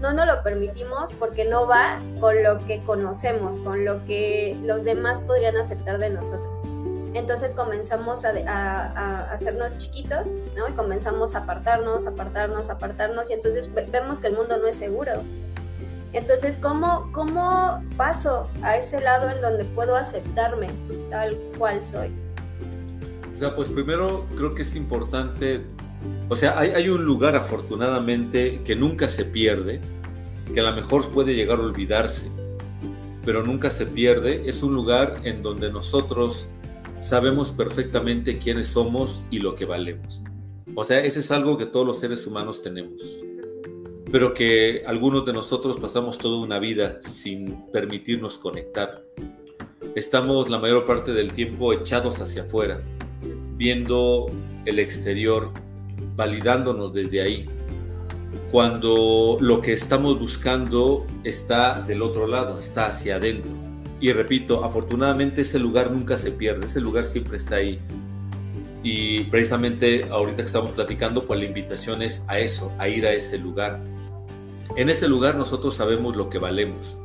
no 0.00 0.12
nos 0.12 0.26
lo 0.26 0.42
permitimos 0.42 1.12
porque 1.12 1.44
no 1.44 1.66
va 1.66 2.00
con 2.20 2.42
lo 2.42 2.58
que 2.66 2.82
conocemos, 2.84 3.58
con 3.60 3.84
lo 3.84 4.04
que 4.04 4.56
los 4.62 4.84
demás 4.84 5.20
podrían 5.22 5.56
aceptar 5.56 5.98
de 5.98 6.10
nosotros. 6.10 6.62
Entonces 7.14 7.54
comenzamos 7.54 8.24
a, 8.24 9.32
hacernos 9.32 9.78
chiquitos, 9.78 10.28
¿no? 10.56 10.68
Y 10.68 10.72
comenzamos 10.72 11.34
a 11.34 11.38
apartarnos, 11.38 12.06
apartarnos, 12.06 12.68
apartarnos, 12.68 13.30
y 13.30 13.32
entonces 13.32 13.70
vemos 13.90 14.20
que 14.20 14.28
el 14.28 14.36
mundo 14.36 14.58
no 14.58 14.66
es 14.66 14.76
seguro. 14.76 15.12
Entonces, 16.12 16.56
¿cómo, 16.56 17.10
¿cómo 17.12 17.82
paso 17.96 18.48
a 18.62 18.76
ese 18.76 19.00
lado 19.00 19.30
en 19.30 19.40
donde 19.40 19.64
puedo 19.64 19.96
aceptarme 19.96 20.68
tal 21.10 21.36
cual 21.58 21.82
soy? 21.82 22.14
O 23.38 23.40
sea, 23.40 23.54
pues 23.54 23.68
primero 23.68 24.26
creo 24.34 24.52
que 24.52 24.62
es 24.62 24.74
importante, 24.74 25.60
o 26.28 26.34
sea, 26.34 26.58
hay, 26.58 26.88
un 26.88 27.04
lugar 27.04 27.36
afortunadamente 27.36 28.62
que 28.64 28.74
nunca 28.74 29.08
se 29.08 29.24
pierde, 29.24 29.80
que 30.52 30.58
a 30.58 30.64
lo 30.64 30.74
mejor 30.74 31.08
puede 31.12 31.36
llegar 31.36 31.60
a 31.60 31.62
olvidarse, 31.62 32.32
pero 33.24 33.44
nunca 33.44 33.70
se 33.70 33.86
pierde. 33.86 34.42
Es 34.46 34.64
un 34.64 34.74
lugar 34.74 35.20
en 35.22 35.44
donde 35.44 35.70
nosotros 35.70 36.48
sabemos 36.98 37.52
perfectamente 37.52 38.38
quiénes 38.38 38.66
somos 38.66 39.22
y 39.30 39.38
lo 39.38 39.54
que 39.54 39.66
valemos. 39.66 40.24
O 40.74 40.82
sea, 40.82 40.98
ese 40.98 41.20
es 41.20 41.30
algo 41.30 41.56
que 41.56 41.66
todos 41.66 41.86
los 41.86 42.00
seres 42.00 42.26
humanos 42.26 42.60
tenemos, 42.60 43.24
pero 44.10 44.34
que 44.34 44.82
algunos 44.84 45.26
de 45.26 45.32
nosotros 45.32 45.78
pasamos 45.78 46.18
toda 46.18 46.40
una 46.40 46.58
vida 46.58 46.98
sin 47.02 47.70
permitirnos 47.70 48.36
conectar. 48.36 49.04
Estamos 49.94 50.50
la 50.50 50.58
mayor 50.58 50.86
parte 50.86 51.12
del 51.12 51.32
tiempo 51.32 51.72
echados 51.72 52.20
hacia 52.20 52.42
afuera, 52.42 52.82
viendo 53.58 54.30
el 54.64 54.78
exterior, 54.78 55.52
validándonos 56.16 56.94
desde 56.94 57.20
ahí, 57.20 57.48
cuando 58.50 59.36
lo 59.40 59.60
que 59.60 59.72
estamos 59.72 60.18
buscando 60.18 61.06
está 61.24 61.82
del 61.82 62.00
otro 62.00 62.26
lado, 62.26 62.58
está 62.58 62.86
hacia 62.86 63.16
adentro. 63.16 63.52
Y 64.00 64.12
repito, 64.12 64.64
afortunadamente 64.64 65.42
ese 65.42 65.58
lugar 65.58 65.90
nunca 65.90 66.16
se 66.16 66.30
pierde, 66.30 66.66
ese 66.66 66.80
lugar 66.80 67.04
siempre 67.04 67.36
está 67.36 67.56
ahí. 67.56 67.80
Y 68.82 69.24
precisamente 69.24 70.06
ahorita 70.10 70.36
que 70.36 70.44
estamos 70.44 70.72
platicando, 70.72 71.26
pues 71.26 71.40
la 71.40 71.46
invitación 71.46 72.00
es 72.00 72.22
a 72.28 72.38
eso, 72.38 72.72
a 72.78 72.88
ir 72.88 73.06
a 73.06 73.12
ese 73.12 73.38
lugar. 73.38 73.82
En 74.76 74.88
ese 74.88 75.08
lugar 75.08 75.34
nosotros 75.34 75.74
sabemos 75.74 76.16
lo 76.16 76.30
que 76.30 76.38
valemos. 76.38 76.96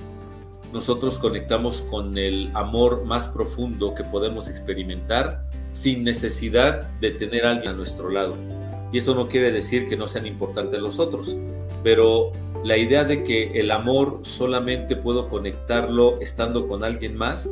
Nosotros 0.72 1.19
conectamos 1.19 1.81
con 1.81 2.17
el 2.17 2.51
amor 2.53 3.05
más 3.05 3.27
profundo 3.27 3.95
que 3.95 4.03
podemos 4.03 4.48
experimentar 4.48 5.50
sin 5.74 6.03
necesidad 6.03 6.89
de 7.00 7.12
tener 7.12 7.46
a 7.46 7.51
alguien 7.51 7.72
a 7.72 7.74
nuestro 7.74 8.10
lado. 8.10 8.38
Y 8.92 9.00
eso 9.00 9.15
no 9.15 9.27
quiere 9.27 9.51
decir 9.51 9.88
que 9.88 9.98
no 9.98 10.08
sean 10.08 10.25
importantes 10.25 10.80
los 10.80 11.00
otros, 11.00 11.36
pero 11.84 12.32
la 12.63 12.77
idea 12.77 13.03
de 13.03 13.24
que 13.24 13.60
el 13.60 13.72
amor 13.72 14.20
solamente 14.22 14.96
puedo 14.96 15.27
conectarlo 15.27 16.20
estando 16.22 16.68
con 16.68 16.84
alguien 16.84 17.18
más 17.18 17.50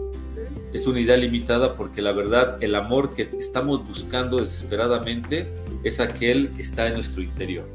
es 0.73 0.87
una 0.87 1.01
idea 1.01 1.17
limitada 1.17 1.75
porque 1.75 2.01
la 2.01 2.13
verdad 2.13 2.57
el 2.61 2.75
amor 2.75 3.13
que 3.13 3.29
estamos 3.37 3.85
buscando 3.85 4.39
desesperadamente 4.39 5.51
es 5.83 5.99
aquel 5.99 6.53
que 6.53 6.61
está 6.61 6.87
en 6.87 6.93
nuestro 6.93 7.21
interior 7.21 7.65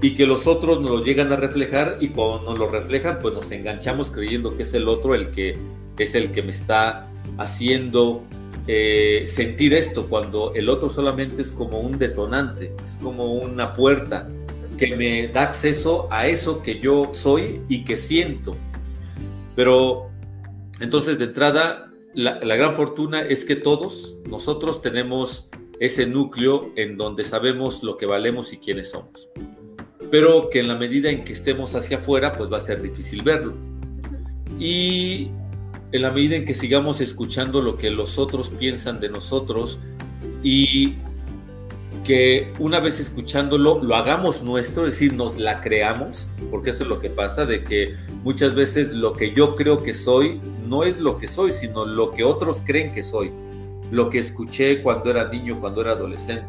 y 0.00 0.14
que 0.14 0.26
los 0.26 0.46
otros 0.46 0.80
nos 0.80 0.90
lo 0.90 1.04
llegan 1.04 1.32
a 1.32 1.36
reflejar 1.36 1.98
y 2.00 2.08
cuando 2.08 2.50
nos 2.50 2.58
lo 2.58 2.70
reflejan 2.70 3.18
pues 3.20 3.34
nos 3.34 3.50
enganchamos 3.50 4.10
creyendo 4.10 4.56
que 4.56 4.62
es 4.62 4.72
el 4.72 4.88
otro 4.88 5.14
el 5.14 5.32
que 5.32 5.58
es 5.98 6.14
el 6.14 6.32
que 6.32 6.42
me 6.42 6.52
está 6.52 7.10
haciendo 7.36 8.24
eh, 8.70 9.22
sentir 9.26 9.72
esto 9.72 10.10
cuando 10.10 10.52
el 10.54 10.68
otro 10.68 10.90
solamente 10.90 11.40
es 11.40 11.52
como 11.52 11.80
un 11.80 11.98
detonante, 11.98 12.74
es 12.84 12.98
como 13.02 13.32
una 13.32 13.72
puerta 13.72 14.28
que 14.76 14.94
me 14.94 15.28
da 15.28 15.44
acceso 15.44 16.06
a 16.10 16.26
eso 16.26 16.62
que 16.62 16.78
yo 16.78 17.08
soy 17.12 17.62
y 17.70 17.84
que 17.84 17.96
siento. 17.96 18.56
Pero 19.56 20.10
entonces 20.80 21.18
de 21.18 21.24
entrada, 21.24 21.90
la, 22.14 22.40
la 22.42 22.56
gran 22.56 22.74
fortuna 22.74 23.20
es 23.22 23.46
que 23.46 23.56
todos 23.56 24.18
nosotros 24.26 24.82
tenemos 24.82 25.48
ese 25.80 26.06
núcleo 26.06 26.70
en 26.76 26.98
donde 26.98 27.24
sabemos 27.24 27.82
lo 27.82 27.96
que 27.96 28.04
valemos 28.04 28.52
y 28.52 28.58
quiénes 28.58 28.90
somos. 28.90 29.30
Pero 30.10 30.50
que 30.50 30.60
en 30.60 30.68
la 30.68 30.76
medida 30.76 31.10
en 31.10 31.24
que 31.24 31.32
estemos 31.32 31.74
hacia 31.74 31.96
afuera, 31.96 32.36
pues 32.36 32.52
va 32.52 32.58
a 32.58 32.60
ser 32.60 32.82
difícil 32.82 33.22
verlo. 33.22 33.54
Y 34.60 35.30
en 35.92 36.02
la 36.02 36.10
medida 36.10 36.36
en 36.36 36.44
que 36.44 36.54
sigamos 36.54 37.00
escuchando 37.00 37.62
lo 37.62 37.76
que 37.76 37.90
los 37.90 38.18
otros 38.18 38.50
piensan 38.50 39.00
de 39.00 39.08
nosotros 39.08 39.80
y 40.42 40.96
que 42.04 42.52
una 42.58 42.80
vez 42.80 43.00
escuchándolo 43.00 43.82
lo 43.82 43.94
hagamos 43.94 44.42
nuestro, 44.42 44.84
es 44.84 44.92
decir, 44.92 45.12
nos 45.12 45.38
la 45.38 45.60
creamos, 45.60 46.30
porque 46.50 46.70
eso 46.70 46.84
es 46.84 46.88
lo 46.88 46.98
que 47.00 47.10
pasa, 47.10 47.44
de 47.44 47.64
que 47.64 47.94
muchas 48.22 48.54
veces 48.54 48.92
lo 48.92 49.12
que 49.12 49.32
yo 49.34 49.56
creo 49.56 49.82
que 49.82 49.94
soy 49.94 50.40
no 50.66 50.84
es 50.84 50.98
lo 50.98 51.18
que 51.18 51.28
soy, 51.28 51.52
sino 51.52 51.84
lo 51.84 52.10
que 52.12 52.24
otros 52.24 52.62
creen 52.64 52.92
que 52.92 53.02
soy, 53.02 53.32
lo 53.90 54.10
que 54.10 54.18
escuché 54.18 54.82
cuando 54.82 55.10
era 55.10 55.28
niño, 55.28 55.60
cuando 55.60 55.80
era 55.80 55.92
adolescente. 55.92 56.46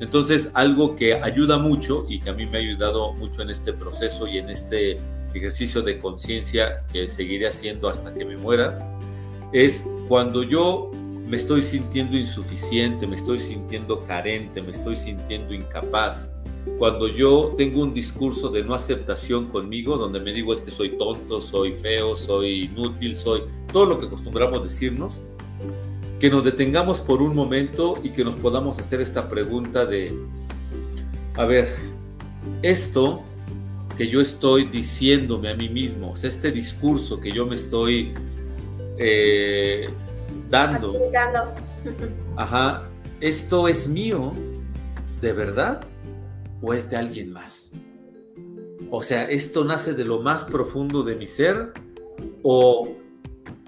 Entonces, 0.00 0.50
algo 0.54 0.96
que 0.96 1.14
ayuda 1.14 1.58
mucho 1.58 2.04
y 2.08 2.18
que 2.18 2.30
a 2.30 2.32
mí 2.32 2.44
me 2.44 2.58
ha 2.58 2.60
ayudado 2.60 3.12
mucho 3.12 3.40
en 3.40 3.50
este 3.50 3.72
proceso 3.72 4.26
y 4.26 4.38
en 4.38 4.50
este 4.50 4.98
ejercicio 5.38 5.82
de 5.82 5.98
conciencia 5.98 6.84
que 6.92 7.08
seguiré 7.08 7.48
haciendo 7.48 7.88
hasta 7.88 8.14
que 8.14 8.24
me 8.24 8.36
muera, 8.36 8.98
es 9.52 9.86
cuando 10.08 10.42
yo 10.42 10.90
me 11.26 11.36
estoy 11.36 11.62
sintiendo 11.62 12.16
insuficiente, 12.16 13.06
me 13.06 13.16
estoy 13.16 13.38
sintiendo 13.38 14.04
carente, 14.04 14.60
me 14.62 14.70
estoy 14.70 14.96
sintiendo 14.96 15.54
incapaz, 15.54 16.32
cuando 16.78 17.08
yo 17.08 17.54
tengo 17.56 17.82
un 17.82 17.92
discurso 17.92 18.48
de 18.48 18.62
no 18.62 18.74
aceptación 18.74 19.46
conmigo, 19.46 19.96
donde 19.96 20.20
me 20.20 20.32
digo 20.32 20.52
es 20.52 20.60
que 20.60 20.70
soy 20.70 20.90
tonto, 20.90 21.40
soy 21.40 21.72
feo, 21.72 22.14
soy 22.14 22.64
inútil, 22.64 23.16
soy 23.16 23.42
todo 23.72 23.86
lo 23.86 23.98
que 23.98 24.06
acostumbramos 24.06 24.62
decirnos, 24.62 25.24
que 26.20 26.30
nos 26.30 26.44
detengamos 26.44 27.00
por 27.00 27.20
un 27.20 27.34
momento 27.34 27.98
y 28.04 28.10
que 28.10 28.24
nos 28.24 28.36
podamos 28.36 28.78
hacer 28.78 29.00
esta 29.00 29.28
pregunta 29.28 29.86
de, 29.86 30.16
a 31.34 31.44
ver, 31.44 31.68
esto 32.62 33.24
que 34.02 34.08
yo 34.08 34.20
estoy 34.20 34.64
diciéndome 34.64 35.48
a 35.48 35.54
mí 35.54 35.68
mismo, 35.68 36.12
este 36.20 36.50
discurso 36.50 37.20
que 37.20 37.30
yo 37.30 37.46
me 37.46 37.54
estoy 37.54 38.12
eh, 38.98 39.88
dando, 40.50 40.92
ajá, 42.36 42.90
esto 43.20 43.68
es 43.68 43.88
mío, 43.88 44.32
¿de 45.20 45.32
verdad? 45.32 45.86
¿O 46.60 46.74
es 46.74 46.90
de 46.90 46.96
alguien 46.96 47.32
más? 47.32 47.70
O 48.90 49.04
sea, 49.04 49.22
¿esto 49.30 49.64
nace 49.64 49.94
de 49.94 50.04
lo 50.04 50.20
más 50.20 50.46
profundo 50.46 51.04
de 51.04 51.14
mi 51.14 51.28
ser? 51.28 51.72
¿O 52.42 52.96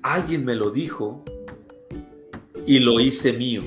alguien 0.02 0.44
me 0.44 0.56
lo 0.56 0.72
dijo 0.72 1.24
y 2.66 2.80
lo 2.80 2.98
hice 2.98 3.34
mío? 3.34 3.62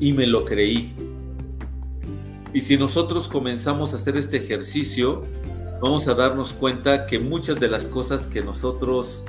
Y 0.00 0.14
me 0.14 0.26
lo 0.26 0.46
creí. 0.46 0.94
Y 2.56 2.62
si 2.62 2.78
nosotros 2.78 3.28
comenzamos 3.28 3.92
a 3.92 3.96
hacer 3.96 4.16
este 4.16 4.38
ejercicio, 4.38 5.24
vamos 5.82 6.08
a 6.08 6.14
darnos 6.14 6.54
cuenta 6.54 7.04
que 7.04 7.18
muchas 7.18 7.60
de 7.60 7.68
las 7.68 7.86
cosas 7.86 8.26
que 8.26 8.40
nosotros 8.40 9.26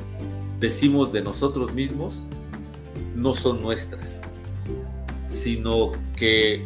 decimos 0.62 1.12
de 1.12 1.22
nosotros 1.22 1.74
mismos 1.74 2.24
no 3.18 3.34
son 3.34 3.62
nuestras, 3.62 4.22
sino 5.28 5.92
que 6.16 6.66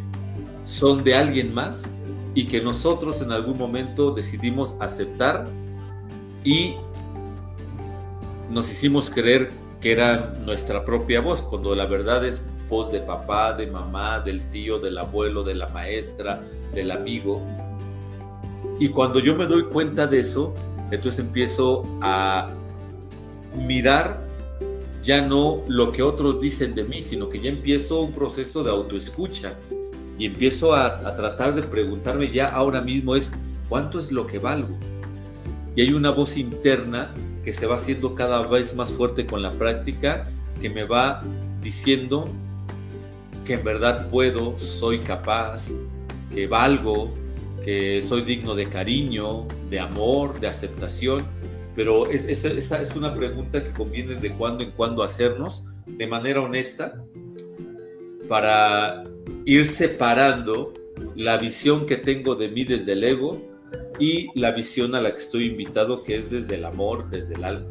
son 0.64 1.02
de 1.02 1.16
alguien 1.16 1.52
más 1.52 1.90
y 2.32 2.44
que 2.44 2.60
nosotros 2.60 3.20
en 3.22 3.32
algún 3.32 3.58
momento 3.58 4.12
decidimos 4.12 4.76
aceptar 4.78 5.48
y 6.44 6.76
nos 8.50 8.70
hicimos 8.70 9.10
creer 9.10 9.50
que 9.80 9.90
era 9.90 10.36
nuestra 10.44 10.84
propia 10.84 11.22
voz, 11.22 11.42
cuando 11.42 11.74
la 11.74 11.86
verdad 11.86 12.24
es 12.24 12.44
voz 12.72 12.90
de 12.90 13.00
papá, 13.00 13.52
de 13.52 13.66
mamá, 13.66 14.20
del 14.20 14.48
tío, 14.48 14.78
del 14.78 14.96
abuelo, 14.96 15.44
de 15.44 15.54
la 15.54 15.68
maestra, 15.68 16.40
del 16.72 16.90
amigo. 16.90 17.42
Y 18.80 18.88
cuando 18.88 19.20
yo 19.20 19.36
me 19.36 19.44
doy 19.44 19.64
cuenta 19.64 20.06
de 20.06 20.20
eso, 20.20 20.54
entonces 20.90 21.18
empiezo 21.18 21.84
a 22.00 22.48
mirar 23.54 24.26
ya 25.02 25.20
no 25.20 25.62
lo 25.68 25.92
que 25.92 26.02
otros 26.02 26.40
dicen 26.40 26.74
de 26.74 26.84
mí, 26.84 27.02
sino 27.02 27.28
que 27.28 27.40
ya 27.40 27.50
empiezo 27.50 28.00
un 28.00 28.12
proceso 28.12 28.64
de 28.64 28.70
autoescucha 28.70 29.52
y 30.18 30.24
empiezo 30.24 30.72
a, 30.72 30.86
a, 30.86 31.14
tratar 31.14 31.54
de 31.54 31.64
preguntarme 31.64 32.30
ya 32.30 32.48
ahora 32.48 32.80
mismo 32.80 33.14
es, 33.14 33.32
¿cuánto 33.68 33.98
es 33.98 34.12
lo 34.12 34.26
que 34.26 34.38
valgo? 34.38 34.74
Y 35.76 35.82
hay 35.82 35.92
una 35.92 36.10
voz 36.10 36.38
interna 36.38 37.12
que 37.44 37.52
se 37.52 37.66
va 37.66 37.74
haciendo 37.74 38.14
cada 38.14 38.46
vez 38.46 38.74
más 38.74 38.92
fuerte 38.92 39.26
con 39.26 39.42
la 39.42 39.52
práctica, 39.52 40.30
que 40.62 40.70
me 40.70 40.84
va 40.84 41.22
diciendo 41.60 42.30
que 43.44 43.54
en 43.54 43.64
verdad 43.64 44.08
puedo, 44.10 44.56
soy 44.56 45.00
capaz, 45.00 45.72
que 46.32 46.46
valgo, 46.46 47.12
que 47.64 48.02
soy 48.02 48.22
digno 48.22 48.54
de 48.54 48.68
cariño, 48.68 49.46
de 49.70 49.80
amor, 49.80 50.40
de 50.40 50.48
aceptación. 50.48 51.26
Pero 51.74 52.10
esa 52.10 52.80
es, 52.80 52.96
una 52.96 53.14
pregunta 53.14 53.64
que 53.64 53.72
conviene 53.72 54.16
de 54.16 54.32
cuando 54.34 54.62
en 54.62 54.72
cuando 54.72 55.02
hacernos 55.02 55.68
de 55.86 56.06
manera 56.06 56.42
honesta 56.42 57.02
para 58.28 59.04
ir 59.46 59.66
separando 59.66 60.74
la 61.16 61.38
visión 61.38 61.86
que 61.86 61.96
tengo 61.96 62.34
de 62.34 62.48
mí 62.48 62.64
desde 62.64 62.92
el 62.92 63.04
ego 63.04 63.42
y 63.98 64.28
la 64.38 64.52
visión 64.52 64.94
a 64.94 65.00
la 65.00 65.12
que 65.12 65.18
estoy 65.20 65.46
invitado 65.46 66.02
que 66.02 66.16
es 66.16 66.30
desde 66.30 66.56
el 66.56 66.64
amor, 66.64 67.08
desde 67.08 67.34
el 67.34 67.44
alma. 67.44 67.68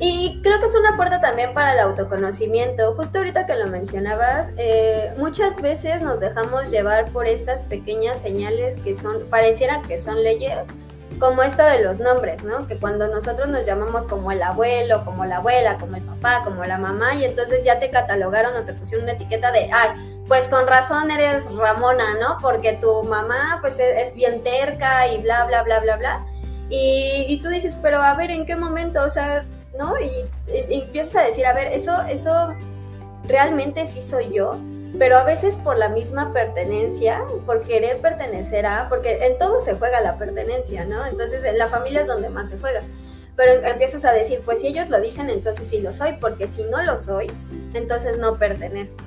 Y 0.00 0.40
creo 0.42 0.58
que 0.58 0.66
es 0.66 0.74
una 0.74 0.96
puerta 0.96 1.20
también 1.20 1.54
para 1.54 1.72
el 1.72 1.78
autoconocimiento. 1.78 2.94
Justo 2.94 3.18
ahorita 3.18 3.46
que 3.46 3.54
lo 3.54 3.68
mencionabas, 3.68 4.50
eh, 4.56 5.14
muchas 5.18 5.60
veces 5.60 6.02
nos 6.02 6.20
dejamos 6.20 6.70
llevar 6.70 7.10
por 7.12 7.26
estas 7.26 7.62
pequeñas 7.64 8.20
señales 8.20 8.78
que 8.78 8.94
son, 8.94 9.24
pareciera 9.30 9.82
que 9.82 9.98
son 9.98 10.22
leyes, 10.22 10.68
como 11.18 11.42
esta 11.42 11.68
de 11.68 11.82
los 11.82 12.00
nombres, 12.00 12.42
¿no? 12.42 12.66
Que 12.66 12.76
cuando 12.76 13.06
nosotros 13.08 13.48
nos 13.48 13.64
llamamos 13.64 14.04
como 14.06 14.32
el 14.32 14.42
abuelo, 14.42 15.04
como 15.04 15.24
la 15.24 15.36
abuela, 15.36 15.78
como 15.78 15.96
el 15.96 16.02
papá, 16.02 16.42
como 16.44 16.64
la 16.64 16.78
mamá, 16.78 17.14
y 17.14 17.24
entonces 17.24 17.64
ya 17.64 17.78
te 17.78 17.90
catalogaron 17.90 18.56
o 18.56 18.64
te 18.64 18.72
pusieron 18.72 19.04
una 19.04 19.12
etiqueta 19.12 19.52
de, 19.52 19.70
ay, 19.72 19.90
pues 20.26 20.48
con 20.48 20.66
razón 20.66 21.10
eres 21.10 21.54
Ramona, 21.54 22.14
¿no? 22.20 22.38
Porque 22.40 22.72
tu 22.72 23.04
mamá 23.04 23.58
pues 23.60 23.78
e-, 23.78 24.02
es, 24.02 24.14
bien 24.14 24.42
terca 24.42 25.06
y 25.06 25.18
bla, 25.18 25.44
bla, 25.44 25.62
bla, 25.62 25.80
bla, 25.80 25.96
bla. 25.96 26.26
Y, 26.68 27.26
y, 27.28 27.40
tú 27.40 27.48
dices, 27.48 27.76
pero 27.80 28.02
a 28.02 28.14
ver, 28.14 28.30
¿en 28.30 28.46
qué 28.46 28.56
momento? 28.56 29.02
O 29.04 29.10
sea, 29.10 29.44
¿no? 29.78 29.94
Y, 30.00 30.10
empiezas 30.72 31.16
a 31.16 31.26
decir, 31.26 31.46
a 31.46 31.54
ver, 31.54 31.68
eso, 31.68 31.92
eso 32.08 32.54
realmente 33.26 33.86
sí 33.86 34.02
soy 34.02 34.32
yo, 34.32 34.58
pero 34.98 35.16
a 35.16 35.24
veces 35.24 35.56
por 35.56 35.78
la 35.78 35.88
misma 35.88 36.32
pertenencia, 36.32 37.24
por 37.46 37.62
querer 37.62 37.98
pertenecer 37.98 38.66
a, 38.66 38.88
porque 38.88 39.26
en 39.26 39.38
todo 39.38 39.60
se 39.60 39.74
juega 39.74 40.00
la 40.00 40.18
pertenencia, 40.18 40.84
¿no? 40.84 41.04
Entonces 41.06 41.44
en 41.44 41.58
la 41.58 41.68
familia 41.68 42.02
es 42.02 42.06
donde 42.06 42.28
más 42.28 42.48
se 42.50 42.58
juega. 42.58 42.82
Pero 43.36 43.66
empiezas 43.66 44.04
a 44.04 44.12
decir, 44.12 44.42
pues 44.44 44.60
si 44.60 44.68
ellos 44.68 44.88
lo 44.90 45.00
dicen, 45.00 45.28
entonces 45.28 45.66
sí 45.66 45.80
lo 45.80 45.92
soy, 45.92 46.12
porque 46.20 46.46
si 46.46 46.62
no 46.62 46.80
lo 46.82 46.96
soy, 46.96 47.32
entonces 47.72 48.16
no 48.18 48.38
pertenezco. 48.38 49.02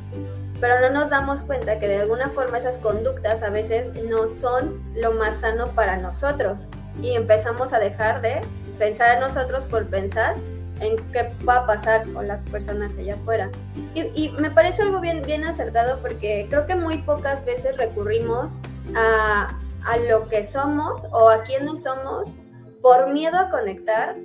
Pero 0.60 0.82
no 0.82 0.90
nos 0.90 1.10
damos 1.12 1.44
cuenta 1.44 1.80
que 1.80 1.88
de 1.88 2.02
alguna 2.02 2.30
forma 2.30 2.58
esas 2.58 2.78
conductas 2.78 3.44
a 3.44 3.50
veces 3.50 3.94
no 3.94 4.28
son 4.28 4.82
lo 4.96 5.14
más 5.14 5.38
sano 5.38 5.68
para 5.68 5.98
nosotros 5.98 6.68
y 7.02 7.12
empezamos 7.12 7.74
a 7.74 7.80
dejar 7.80 8.22
de 8.22 8.42
pensar 8.78 9.16
en 9.16 9.22
nosotros 9.22 9.66
por 9.66 9.86
pensar 9.86 10.36
en 10.80 10.96
qué 11.12 11.32
va 11.48 11.58
a 11.58 11.66
pasar 11.66 12.12
con 12.12 12.28
las 12.28 12.44
personas 12.44 12.98
allá 12.98 13.16
afuera. 13.16 13.50
Y, 13.94 14.30
me 14.40 14.52
parece 14.52 14.84
algo 14.84 15.00
bien, 15.00 15.22
bien 15.24 15.44
acertado 15.44 16.00
porque 16.02 16.48
creo 16.50 16.66
que 16.66 16.76
muy 16.76 17.00
pocas 17.00 17.46
veces 17.46 17.78
recurrimos 17.78 18.56
a, 18.96 19.58
a 19.86 19.98
lo 19.98 20.28
que 20.28 20.44
somos 20.44 21.08
o 21.12 21.30
a 21.30 21.44
quienes 21.44 21.84
somos 21.84 22.34
por 22.82 23.12
miedo 23.12 23.38
a 23.38 23.50
conectar 23.50 24.16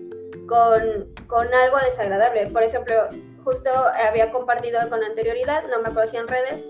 con, 0.47 1.09
con 1.27 1.53
algo 1.55 1.79
desagradable. 1.85 2.47
Por 2.49 2.63
ejemplo, 2.63 2.95
justo 3.45 3.71
había 4.09 4.31
compartido 4.31 4.79
con 4.89 5.03
anterioridad, 5.03 5.65
no 5.71 5.81
me 5.81 5.89
acuerdo 5.89 6.11
si 6.11 6.17
en 6.17 6.29
redes, 6.29 6.65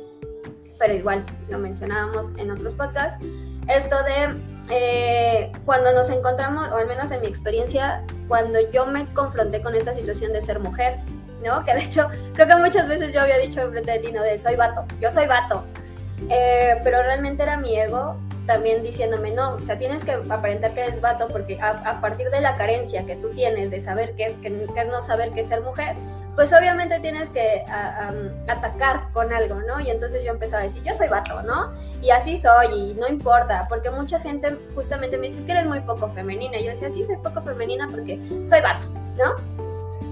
pero 0.78 0.94
igual 0.94 1.24
lo 1.48 1.58
mencionábamos 1.58 2.32
en 2.36 2.50
otros 2.50 2.74
podcasts, 2.74 3.24
esto 3.68 3.96
de 4.02 4.40
eh, 4.70 5.52
cuando 5.64 5.92
nos 5.92 6.10
encontramos, 6.10 6.70
o 6.70 6.76
al 6.76 6.86
menos 6.86 7.10
en 7.10 7.20
mi 7.20 7.26
experiencia, 7.26 8.04
cuando 8.32 8.58
yo 8.70 8.86
me 8.86 9.04
confronté 9.12 9.60
con 9.60 9.74
esta 9.74 9.92
situación 9.92 10.32
de 10.32 10.40
ser 10.40 10.58
mujer, 10.58 10.96
¿no? 11.44 11.62
Que 11.66 11.74
de 11.74 11.82
hecho, 11.82 12.08
creo 12.32 12.46
que 12.46 12.56
muchas 12.56 12.88
veces 12.88 13.12
yo 13.12 13.20
había 13.20 13.36
dicho 13.36 13.60
enfrente 13.60 13.92
de 13.92 13.98
ti, 13.98 14.10
¿no? 14.10 14.22
De 14.22 14.38
soy 14.38 14.56
vato, 14.56 14.86
yo 15.02 15.10
soy 15.10 15.26
vato. 15.26 15.66
Eh, 16.30 16.80
pero 16.82 17.02
realmente 17.02 17.42
era 17.42 17.58
mi 17.58 17.78
ego 17.78 18.16
también 18.46 18.82
diciéndome, 18.82 19.30
no, 19.30 19.54
o 19.54 19.64
sea, 19.64 19.78
tienes 19.78 20.04
que 20.04 20.12
aparentar 20.12 20.74
que 20.74 20.82
eres 20.82 21.00
vato 21.00 21.28
porque 21.28 21.60
a, 21.60 22.00
partir 22.00 22.30
de 22.30 22.40
la 22.40 22.56
carencia 22.56 23.06
que 23.06 23.16
tú 23.16 23.30
tienes 23.30 23.70
de 23.70 23.80
saber 23.80 24.14
qué 24.16 24.24
es, 24.24 24.34
que, 24.34 24.48
es 24.48 24.88
no 24.88 25.00
saber 25.00 25.30
qué 25.30 25.40
es 25.40 25.48
ser 25.48 25.62
mujer, 25.62 25.94
pues 26.34 26.52
obviamente 26.52 26.98
tienes 27.00 27.30
que 27.30 27.62
atacar 28.48 29.12
con 29.12 29.32
algo, 29.32 29.56
¿no? 29.60 29.80
Y 29.80 29.90
entonces 29.90 30.24
yo 30.24 30.32
empezaba 30.32 30.60
a 30.60 30.64
decir, 30.64 30.82
yo 30.82 30.94
soy 30.94 31.08
vato, 31.08 31.42
¿no? 31.42 31.72
Y 32.00 32.10
así 32.10 32.38
soy, 32.38 32.66
y 32.74 32.94
no 32.94 33.06
importa, 33.06 33.66
porque 33.68 33.90
mucha 33.90 34.18
gente 34.18 34.56
justamente 34.74 35.18
me 35.18 35.26
dice, 35.26 35.38
es 35.38 35.44
que 35.44 35.52
eres 35.52 35.66
muy 35.66 35.80
poco 35.80 36.08
femenina. 36.08 36.58
Yo 36.58 36.70
decía, 36.70 36.90
sí, 36.90 37.04
soy 37.04 37.16
poco 37.16 37.42
femenina 37.42 37.86
porque 37.90 38.18
soy 38.44 38.60
vato, 38.60 38.88
¿no? 39.16 39.62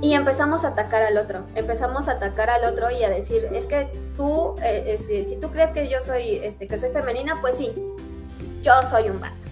Y 0.03 0.15
empezamos 0.15 0.65
a 0.65 0.69
atacar 0.69 1.03
al 1.03 1.19
otro, 1.19 1.45
empezamos 1.55 2.09
a 2.09 2.13
atacar 2.13 2.49
al 2.49 2.65
otro 2.65 2.91
y 2.91 3.03
a 3.05 3.11
decir, 3.11 3.47
es 3.53 3.67
que 3.67 3.91
tú, 4.17 4.55
eh, 4.63 4.97
si, 4.97 5.25
si, 5.25 5.37
tú 5.37 5.51
crees 5.51 5.73
que 5.73 5.89
yo 5.89 6.01
soy, 6.01 6.37
este, 6.43 6.67
que 6.67 6.79
soy 6.79 6.91
femenina, 6.91 7.39
pues 7.43 7.57
sí, 7.57 7.75
yo 8.63 8.73
soy 8.85 9.09
un 9.11 9.21
vato. 9.21 9.51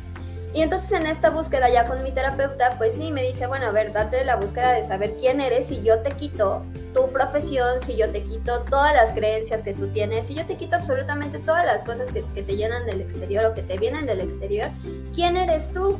Y 0.54 0.62
entonces 0.62 0.90
en 0.92 1.06
esta 1.06 1.30
búsqueda 1.30 1.68
ya 1.68 1.84
con 1.84 2.02
mi 2.02 2.10
terapeuta, 2.10 2.76
pues 2.78 2.94
sí, 2.94 3.12
me 3.12 3.22
dice, 3.22 3.46
bueno, 3.46 3.66
a 3.66 3.70
ver, 3.70 3.92
date 3.92 4.24
la 4.24 4.36
búsqueda 4.36 4.72
de 4.72 4.82
saber 4.82 5.14
quién 5.16 5.40
eres 5.40 5.66
si 5.66 5.82
yo 5.82 6.00
te 6.00 6.12
quito 6.12 6.64
tu 6.94 7.10
profesión, 7.10 7.82
si 7.82 7.96
yo 7.96 8.10
te 8.10 8.22
quito 8.22 8.60
todas 8.60 8.94
las 8.94 9.12
creencias 9.12 9.62
que 9.62 9.74
tú 9.74 9.88
tienes, 9.88 10.26
si 10.26 10.34
yo 10.34 10.46
te 10.46 10.56
quito 10.56 10.76
absolutamente 10.76 11.38
todas 11.38 11.66
las 11.66 11.84
cosas 11.84 12.10
que, 12.10 12.22
te 12.22 12.56
llenan 12.56 12.86
del 12.86 13.02
exterior 13.02 13.44
o 13.44 13.54
que 13.54 13.62
te 13.62 13.76
vienen 13.76 14.06
del 14.06 14.20
exterior, 14.20 14.70
¿quién 15.14 15.36
eres 15.36 15.70
tú? 15.70 15.98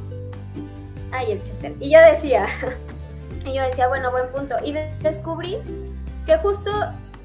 Ay, 1.12 1.32
el 1.32 1.42
Chester. 1.42 1.74
Y 1.78 1.92
yo 1.92 2.00
decía, 2.00 2.46
y 3.44 3.54
yo 3.54 3.62
decía, 3.62 3.86
bueno, 3.88 4.10
buen 4.10 4.28
punto. 4.28 4.56
Y 4.64 4.72
descubrí 5.02 5.58
que 6.26 6.36
justo 6.38 6.70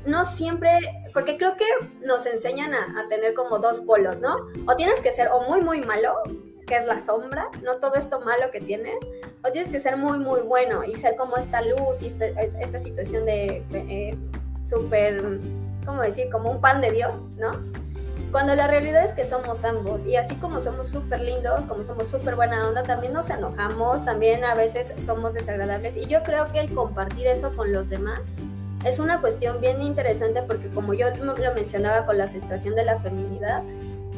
no 0.06 0.26
siempre, 0.26 0.78
porque 1.14 1.38
creo 1.38 1.56
que 1.56 1.66
nos 2.06 2.26
enseñan 2.26 2.74
a, 2.74 3.00
a, 3.00 3.08
tener 3.08 3.34
como 3.34 3.60
dos 3.60 3.82
polos, 3.82 4.20
¿no? 4.20 4.48
O 4.68 4.76
tienes 4.76 5.02
que 5.02 5.12
ser 5.12 5.30
o 5.32 5.42
muy, 5.42 5.62
muy 5.62 5.82
malo, 5.82 6.16
que 6.66 6.78
es 6.78 6.86
la 6.86 7.00
sombra, 7.00 7.50
no 7.62 7.78
todo 7.78 7.96
esto 7.96 8.20
malo 8.22 8.50
que 8.52 8.60
tienes, 8.60 8.96
o 9.44 9.52
tienes 9.52 9.72
que 9.72 9.80
ser 9.80 9.98
muy, 9.98 10.20
muy 10.20 10.42
bueno 10.42 10.84
y 10.84 10.96
ser 10.96 11.16
como 11.16 11.38
esta 11.38 11.62
luz 11.62 12.02
y 12.02 12.08
esta, 12.08 12.26
esta 12.26 12.80
situación 12.80 13.26
de 13.26 13.64
eh, 13.72 14.18
súper, 14.64 15.40
¿cómo 15.86 16.02
decir? 16.02 16.30
Como 16.32 16.52
un 16.52 16.62
pan 16.62 16.82
de 16.82 16.92
Dios, 16.92 17.18
¿no? 17.38 17.52
Cuando 18.32 18.56
la 18.56 18.66
realidad 18.66 19.04
es 19.04 19.14
que 19.14 19.26
somos 19.26 19.64
ambos 19.64 20.06
y 20.06 20.16
así 20.16 20.34
como 20.36 20.60
somos 20.60 20.88
súper 20.88 21.22
lindos, 21.22 21.66
como 21.66 21.84
somos 21.84 22.08
súper 22.08 22.36
buena 22.36 22.68
onda, 22.68 22.82
también 22.82 23.14
nos 23.14 23.30
enojamos, 23.30 24.06
también 24.06 24.44
a 24.44 24.56
veces 24.56 24.92
somos 25.06 25.36
desagradables 25.36 25.96
y 25.96 26.08
yo 26.08 26.24
creo 26.24 26.52
que 26.52 26.60
el 26.60 26.74
compartir 26.74 27.28
eso 27.28 27.56
con 27.56 27.72
los 27.72 27.90
demás 27.90 28.22
es 28.86 29.00
una 29.00 29.22
cuestión 29.22 29.60
bien 29.62 29.82
interesante 29.82 30.42
porque 30.44 30.70
como 30.70 30.94
yo 30.94 31.10
lo 31.16 31.54
mencionaba 31.54 32.06
con 32.06 32.18
la 32.18 32.28
situación 32.28 32.76
de 32.76 32.86
la 32.86 33.00
feminidad, 33.00 33.64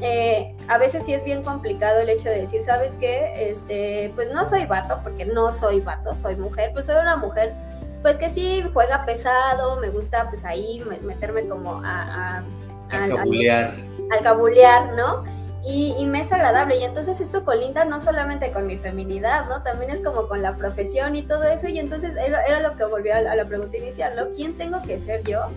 eh, 0.02 0.54
a 0.68 0.78
veces 0.78 1.06
sí 1.06 1.14
es 1.14 1.24
bien 1.24 1.44
complicado 1.44 2.00
el 2.00 2.10
hecho 2.10 2.30
de 2.30 2.42
decir, 2.42 2.62
¿sabes 2.62 2.96
qué? 2.96 3.50
Este, 3.50 4.12
pues 4.16 4.32
no 4.32 4.46
soy 4.46 4.66
vato, 4.66 5.00
porque 5.04 5.26
no 5.26 5.52
soy 5.52 5.80
vato, 5.80 6.16
soy 6.16 6.36
mujer, 6.36 6.72
pues 6.74 6.88
soy 6.88 6.96
una 6.96 7.16
mujer, 7.16 7.54
pues 8.02 8.18
que 8.18 8.30
sí 8.30 8.64
juega 8.74 9.06
pesado, 9.06 9.80
me 9.80 9.90
gusta 9.90 10.30
pues 10.30 10.44
ahí 10.46 10.84
meterme 11.02 11.48
como 11.48 11.82
a... 11.84 12.42
a, 12.42 12.44
a 12.92 13.08
cabulear 13.08 13.74
al 14.12 14.20
cabulear, 14.20 14.94
¿no? 14.94 15.24
Y, 15.68 16.06
me 16.06 16.20
es 16.20 16.32
agradable. 16.32 16.78
Y 16.78 16.84
entonces 16.84 17.20
esto 17.20 17.44
colinda 17.44 17.86
no 17.86 18.00
solamente 18.00 18.52
con 18.52 18.68
mi 18.68 18.78
feminidad, 18.78 19.48
¿no? 19.48 19.64
También 19.64 19.90
es 19.90 20.02
como 20.02 20.28
con 20.28 20.44
la 20.44 20.56
profesión 20.56 21.16
y 21.16 21.24
todo 21.24 21.44
eso. 21.44 21.68
Y 21.68 21.80
entonces 21.80 22.16
era, 22.16 22.60
lo 22.62 22.78
que 22.78 22.86
volvió 22.86 23.16
a 23.16 23.22
la, 23.22 23.46
pregunta 23.46 23.78
inicial, 23.78 24.16
¿no? 24.16 24.30
¿Quién 24.30 24.56
tengo 24.58 24.82
que 24.84 25.00
ser 25.00 25.24
yo 25.24 25.48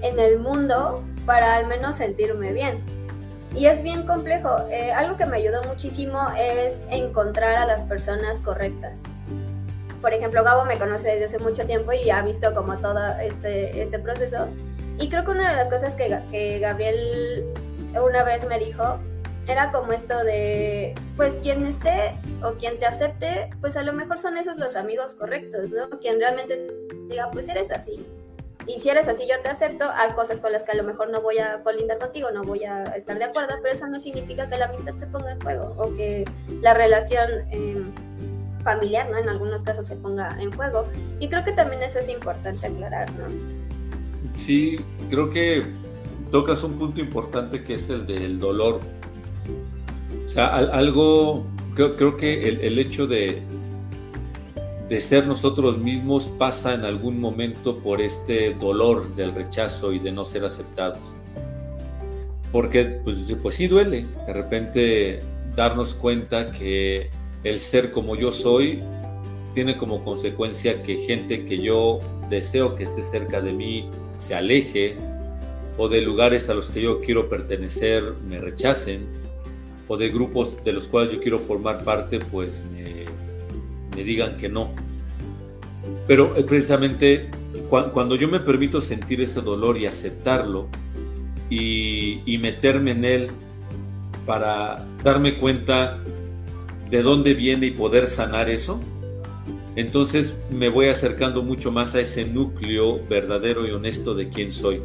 en 0.00 0.18
el 0.18 0.40
mundo 0.40 1.04
para 1.24 1.54
al 1.54 1.68
menos 1.68 1.96
sentirme 1.96 2.52
bien? 2.52 2.82
Y 3.54 3.66
es 3.66 3.82
bien 3.82 4.06
complejo. 4.06 4.66
Eh, 4.70 4.90
algo 4.90 5.16
que 5.16 5.26
me 5.26 5.36
ayudó 5.36 5.62
muchísimo 5.64 6.18
es 6.36 6.82
encontrar 6.90 7.56
a 7.56 7.66
las 7.66 7.84
personas 7.84 8.40
correctas. 8.40 9.04
Por 10.00 10.12
ejemplo, 10.12 10.42
Gabo 10.42 10.64
me 10.64 10.78
conoce 10.78 11.12
desde 11.12 11.26
hace 11.26 11.38
mucho 11.38 11.64
tiempo 11.64 11.92
y 11.92 12.10
ha 12.10 12.22
visto 12.22 12.52
como 12.54 12.76
todo 12.78 13.18
este, 13.20 13.82
este 13.82 14.00
proceso. 14.00 14.48
Y 14.98 15.08
creo 15.08 15.24
que 15.24 15.30
una 15.30 15.50
de 15.50 15.56
las 15.56 15.68
cosas 15.68 15.94
que, 15.94 16.18
que 16.32 16.58
Gabriel 16.58 17.46
una 18.00 18.24
vez 18.24 18.46
me 18.48 18.58
dijo 18.58 18.98
era 19.46 19.72
como 19.72 19.92
esto 19.92 20.22
de, 20.24 20.94
pues 21.16 21.38
quien 21.38 21.66
esté 21.66 22.14
o 22.42 22.52
quien 22.52 22.78
te 22.78 22.86
acepte, 22.86 23.50
pues 23.60 23.76
a 23.76 23.82
lo 23.82 23.92
mejor 23.92 24.18
son 24.18 24.36
esos 24.36 24.56
los 24.56 24.76
amigos 24.76 25.14
correctos, 25.14 25.72
¿no? 25.72 25.90
Quien 25.98 26.20
realmente 26.20 26.68
diga, 27.08 27.30
pues 27.30 27.48
eres 27.48 27.70
así. 27.70 28.06
Y 28.66 28.78
si 28.78 28.90
eres 28.90 29.08
así, 29.08 29.26
yo 29.28 29.40
te 29.42 29.48
acepto. 29.48 29.90
Hay 29.90 30.12
cosas 30.12 30.40
con 30.40 30.52
las 30.52 30.62
que 30.62 30.72
a 30.72 30.74
lo 30.76 30.84
mejor 30.84 31.10
no 31.10 31.20
voy 31.20 31.38
a 31.38 31.62
colindar 31.62 31.98
contigo, 31.98 32.30
no 32.30 32.44
voy 32.44 32.64
a 32.64 32.84
estar 32.94 33.18
de 33.18 33.24
acuerdo, 33.24 33.54
pero 33.60 33.74
eso 33.74 33.86
no 33.88 33.98
significa 33.98 34.48
que 34.48 34.56
la 34.56 34.66
amistad 34.66 34.94
se 34.94 35.06
ponga 35.06 35.32
en 35.32 35.40
juego 35.40 35.74
o 35.76 35.94
que 35.96 36.24
la 36.60 36.74
relación 36.74 37.28
em, 37.50 37.92
familiar, 38.62 39.10
¿no? 39.10 39.18
En 39.18 39.28
algunos 39.28 39.62
casos 39.64 39.86
se 39.86 39.96
ponga 39.96 40.40
en 40.40 40.52
juego. 40.52 40.86
Y 41.18 41.28
creo 41.28 41.42
que 41.44 41.52
también 41.52 41.82
eso 41.82 41.98
es 41.98 42.08
importante 42.08 42.68
aclarar, 42.68 43.10
¿no? 43.12 43.26
Sí, 44.34 44.78
creo 45.10 45.28
que 45.28 45.66
tocas 46.30 46.62
un 46.62 46.78
punto 46.78 47.00
importante 47.00 47.64
que 47.64 47.74
es 47.74 47.90
el 47.90 48.06
del 48.06 48.38
dolor. 48.38 48.80
O 50.24 50.28
sea, 50.28 50.46
algo, 50.46 51.46
creo, 51.74 52.16
que 52.16 52.48
el, 52.48 52.78
hecho 52.78 53.06
de, 53.06 53.42
de 54.88 55.00
ser 55.00 55.26
nosotros 55.26 55.78
mismos 55.78 56.28
pasa 56.38 56.74
en 56.74 56.84
algún 56.84 57.20
momento 57.20 57.78
por 57.78 58.00
este 58.00 58.54
dolor 58.54 59.14
del 59.14 59.34
rechazo 59.34 59.92
y 59.92 59.98
de 59.98 60.12
no 60.12 60.24
ser 60.24 60.44
aceptados. 60.44 61.16
Porque, 62.50 62.84
pues, 62.84 63.34
pues 63.42 63.54
sí 63.54 63.66
duele, 63.66 64.06
de 64.26 64.32
repente 64.32 65.22
darnos 65.56 65.94
cuenta 65.94 66.52
que 66.52 67.10
el 67.44 67.58
ser 67.58 67.90
como 67.90 68.16
yo 68.16 68.32
soy 68.32 68.82
tiene 69.54 69.76
como 69.76 70.04
consecuencia 70.04 70.82
que 70.82 70.96
gente 70.96 71.44
que 71.44 71.60
yo 71.60 71.98
deseo 72.30 72.74
que 72.74 72.84
esté 72.84 73.02
cerca 73.02 73.40
de 73.42 73.52
mí 73.52 73.90
se 74.16 74.34
aleje, 74.34 74.96
o 75.78 75.88
de 75.88 76.00
lugares 76.00 76.48
a 76.48 76.54
los 76.54 76.70
que 76.70 76.82
yo 76.82 77.00
quiero 77.00 77.28
pertenecer 77.28 78.14
me 78.26 78.40
rechacen, 78.40 79.06
o 79.92 79.98
de 79.98 80.08
grupos 80.08 80.64
de 80.64 80.72
los 80.72 80.88
cuales 80.88 81.12
yo 81.12 81.20
quiero 81.20 81.38
formar 81.38 81.84
parte, 81.84 82.18
pues 82.18 82.62
me, 82.72 84.02
digan 84.02 84.38
que 84.38 84.48
no. 84.48 84.72
Pero 86.06 86.34
eh, 86.34 86.44
precisamente 86.44 87.28
cuando 87.68 88.16
yo 88.16 88.26
me 88.26 88.40
permito 88.40 88.80
sentir 88.80 89.20
ese 89.20 89.42
dolor 89.42 89.76
y 89.76 89.84
aceptarlo 89.84 90.68
y, 91.50 92.22
y 92.24 92.38
meterme 92.38 92.92
en 92.92 93.04
él 93.04 93.30
para 94.24 94.86
darme 95.04 95.34
cuenta 95.38 96.02
de 96.88 97.02
dónde 97.02 97.34
viene 97.34 97.66
y 97.66 97.70
poder 97.72 98.06
sanar 98.06 98.48
eso, 98.48 98.80
entonces 99.76 100.42
me 100.50 100.70
voy 100.70 100.86
acercando 100.86 101.42
mucho 101.42 101.70
más 101.70 101.94
a 101.94 102.00
ese 102.00 102.24
núcleo 102.24 102.98
verdadero 103.10 103.68
y 103.68 103.72
honesto 103.72 104.14
de 104.14 104.30
quién 104.30 104.52
soy. 104.52 104.80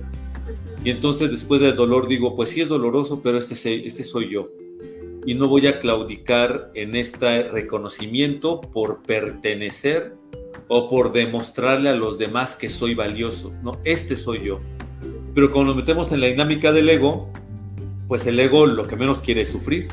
Y 0.84 0.90
entonces 0.90 1.32
después 1.32 1.62
del 1.62 1.78
dolor 1.78 2.10
digo, 2.10 2.36
pues 2.36 2.50
sí 2.50 2.60
es 2.60 2.68
doloroso, 2.68 3.22
pero 3.24 3.38
este, 3.38 3.88
este 3.88 4.04
soy 4.04 4.34
yo. 4.34 4.50
Y 5.28 5.36
no 5.36 5.50
voy 5.50 5.68
a 5.68 5.78
claudicar 5.78 6.72
en 6.74 6.96
este 6.96 7.50
reconocimiento 7.50 8.62
por 8.62 9.04
pertenecer 9.04 10.16
o 10.70 10.88
por 10.88 11.12
demostrarle 11.12 11.90
a 11.90 11.96
los 11.96 12.18
demás 12.18 12.56
que 12.56 12.70
soy 12.70 12.96
valioso. 12.96 13.54
No, 13.62 13.78
este 13.84 14.16
soy 14.16 14.46
yo. 14.46 14.62
Pero 15.36 15.52
cuando 15.52 15.74
nos 15.74 15.84
metemos 15.84 16.14
en 16.14 16.22
la 16.22 16.28
dinámica 16.28 16.72
del 16.72 16.88
ego, 16.88 17.30
pues 18.08 18.26
el 18.26 18.40
ego 18.40 18.68
lo 18.68 18.88
que 18.88 18.96
menos 18.96 19.22
quiere 19.22 19.42
es 19.42 19.50
sufrir. 19.50 19.90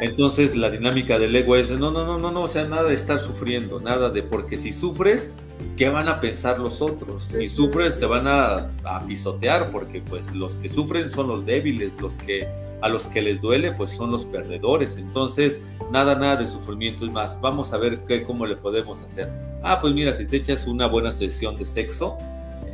Entonces 0.00 0.56
la 0.56 0.70
dinámica 0.70 1.18
del 1.18 1.34
ego 1.34 1.56
es, 1.56 1.70
no, 1.70 1.90
no, 1.90 2.04
no, 2.04 2.18
no, 2.18 2.30
no, 2.30 2.42
o 2.42 2.48
sea, 2.48 2.64
nada 2.64 2.88
de 2.88 2.94
estar 2.94 3.18
sufriendo, 3.18 3.80
nada 3.80 4.10
de, 4.10 4.22
porque 4.22 4.56
si 4.56 4.72
sufres, 4.72 5.32
¿qué 5.76 5.88
van 5.88 6.08
a 6.08 6.20
pensar 6.20 6.58
los 6.58 6.80
otros? 6.82 7.24
Si 7.24 7.48
sufres, 7.48 7.98
te 7.98 8.06
van 8.06 8.26
a, 8.26 8.70
pisotear, 9.06 9.70
porque 9.70 10.00
pues 10.00 10.34
los 10.34 10.58
que 10.58 10.68
sufren 10.68 11.08
son 11.08 11.28
los 11.28 11.46
débiles, 11.46 11.94
los 12.00 12.18
que 12.18 12.48
a 12.80 12.88
los 12.88 13.08
que 13.08 13.22
les 13.22 13.40
duele, 13.40 13.72
pues 13.72 13.90
son 13.90 14.10
los 14.10 14.24
perdedores. 14.26 14.96
Entonces, 14.96 15.62
nada, 15.92 16.14
nada 16.14 16.36
de 16.36 16.46
sufrimiento 16.46 17.04
es 17.04 17.12
más. 17.12 17.40
Vamos 17.40 17.72
a 17.72 17.78
ver 17.78 17.98
qué, 18.06 18.24
cómo 18.24 18.46
le 18.46 18.56
podemos 18.56 19.02
hacer. 19.02 19.30
Ah, 19.62 19.80
pues 19.80 19.94
mira, 19.94 20.12
si 20.12 20.26
te 20.26 20.36
echas 20.36 20.66
una 20.66 20.86
buena 20.86 21.12
sesión 21.12 21.56
de 21.56 21.64
sexo, 21.64 22.16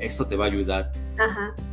eso 0.01 0.27
te 0.27 0.37
va 0.37 0.47
a 0.47 0.49
ayudar. 0.49 0.93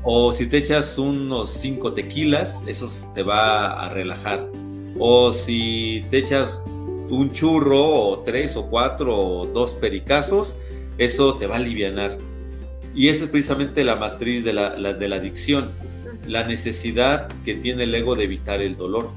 O 0.04 0.32
si 0.32 0.48
te 0.48 0.58
echas 0.58 0.98
unos 0.98 1.50
cinco 1.50 1.94
tequilas, 1.94 2.66
eso 2.68 2.88
te 3.14 3.24
va 3.24 3.86
a 3.86 3.90
relajar 3.90 4.48
o 5.04 5.34
si 5.34 6.06
te 6.12 6.20
echas 6.20 6.64
un 7.10 7.32
churro 7.32 7.84
o 7.84 8.20
tres 8.20 8.56
o 8.56 8.68
cuatro 8.68 9.18
o 9.18 9.48
dos 9.48 9.74
pericazos, 9.74 10.60
eso 11.00 11.40
te 11.40 11.48
va 11.48 11.56
a 11.56 11.58
aliviar. 11.58 12.20
Y 12.94 13.10
esa 13.10 13.24
es 13.24 13.32
precisamente 13.32 13.84
la 13.84 13.96
matriz 13.96 14.44
de 14.44 14.54
la, 14.54 14.70
de 14.76 15.10
la 15.10 15.16
adicción, 15.16 15.72
la 16.28 16.44
necesidad 16.44 17.30
que 17.44 17.56
tiene 17.56 17.86
el 17.86 17.96
ego 17.96 18.16
de 18.16 18.26
evitar 18.26 18.62
el 18.62 18.78
dolor. 18.78 19.10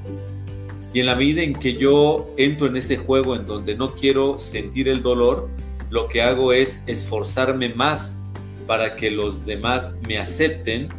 Y 0.91 1.01
en 1.01 1.05
la 1.05 1.15
medida 1.15 1.43
en 1.43 1.53
que 1.53 1.75
yo 1.75 2.33
entro 2.35 2.65
en 2.65 2.77
ese 2.77 2.97
juego 2.97 3.35
en 3.35 3.45
donde 3.45 3.75
no 3.75 3.93
quiero 3.93 4.39
sentir 4.39 4.89
el 4.89 5.03
dolor, 5.03 5.49
lo 5.91 6.07
que 6.07 6.23
hago 6.23 6.51
es 6.51 6.83
esforzarme 6.87 7.69
más 7.69 8.17
para 8.65 8.95
que 8.95 9.11
los 9.11 9.45
demás 9.45 9.93
me 10.07 10.17
acepten 10.17 10.89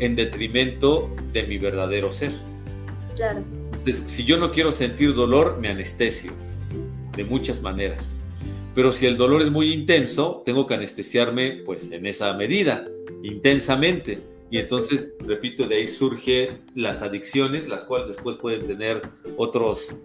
en 0.00 0.16
detrimento 0.16 1.14
de 1.32 1.44
mi 1.44 1.58
verdadero 1.58 2.10
ser. 2.10 2.32
Claro. 3.14 3.61
Si 3.84 4.24
yo 4.24 4.38
no 4.38 4.52
quiero 4.52 4.70
sentir 4.70 5.14
dolor, 5.14 5.58
me 5.60 5.68
anestesio 5.68 6.32
de 7.16 7.24
muchas 7.24 7.62
maneras. 7.62 8.14
Pero 8.74 8.92
si 8.92 9.06
el 9.06 9.16
dolor 9.16 9.42
es 9.42 9.50
muy 9.50 9.72
intenso, 9.72 10.42
tengo 10.46 10.66
que 10.66 10.74
anestesiarme 10.74 11.62
pues 11.64 11.90
en 11.90 12.06
esa 12.06 12.32
medida, 12.34 12.86
intensamente. 13.22 14.20
Y 14.50 14.58
entonces, 14.58 15.14
repito, 15.18 15.66
de 15.66 15.76
ahí 15.76 15.86
surgen 15.86 16.60
las 16.74 17.02
adicciones, 17.02 17.68
las 17.68 17.84
cuales 17.84 18.08
después 18.08 18.36
pueden 18.36 18.66
tener 18.66 19.02
otros, 19.36 19.96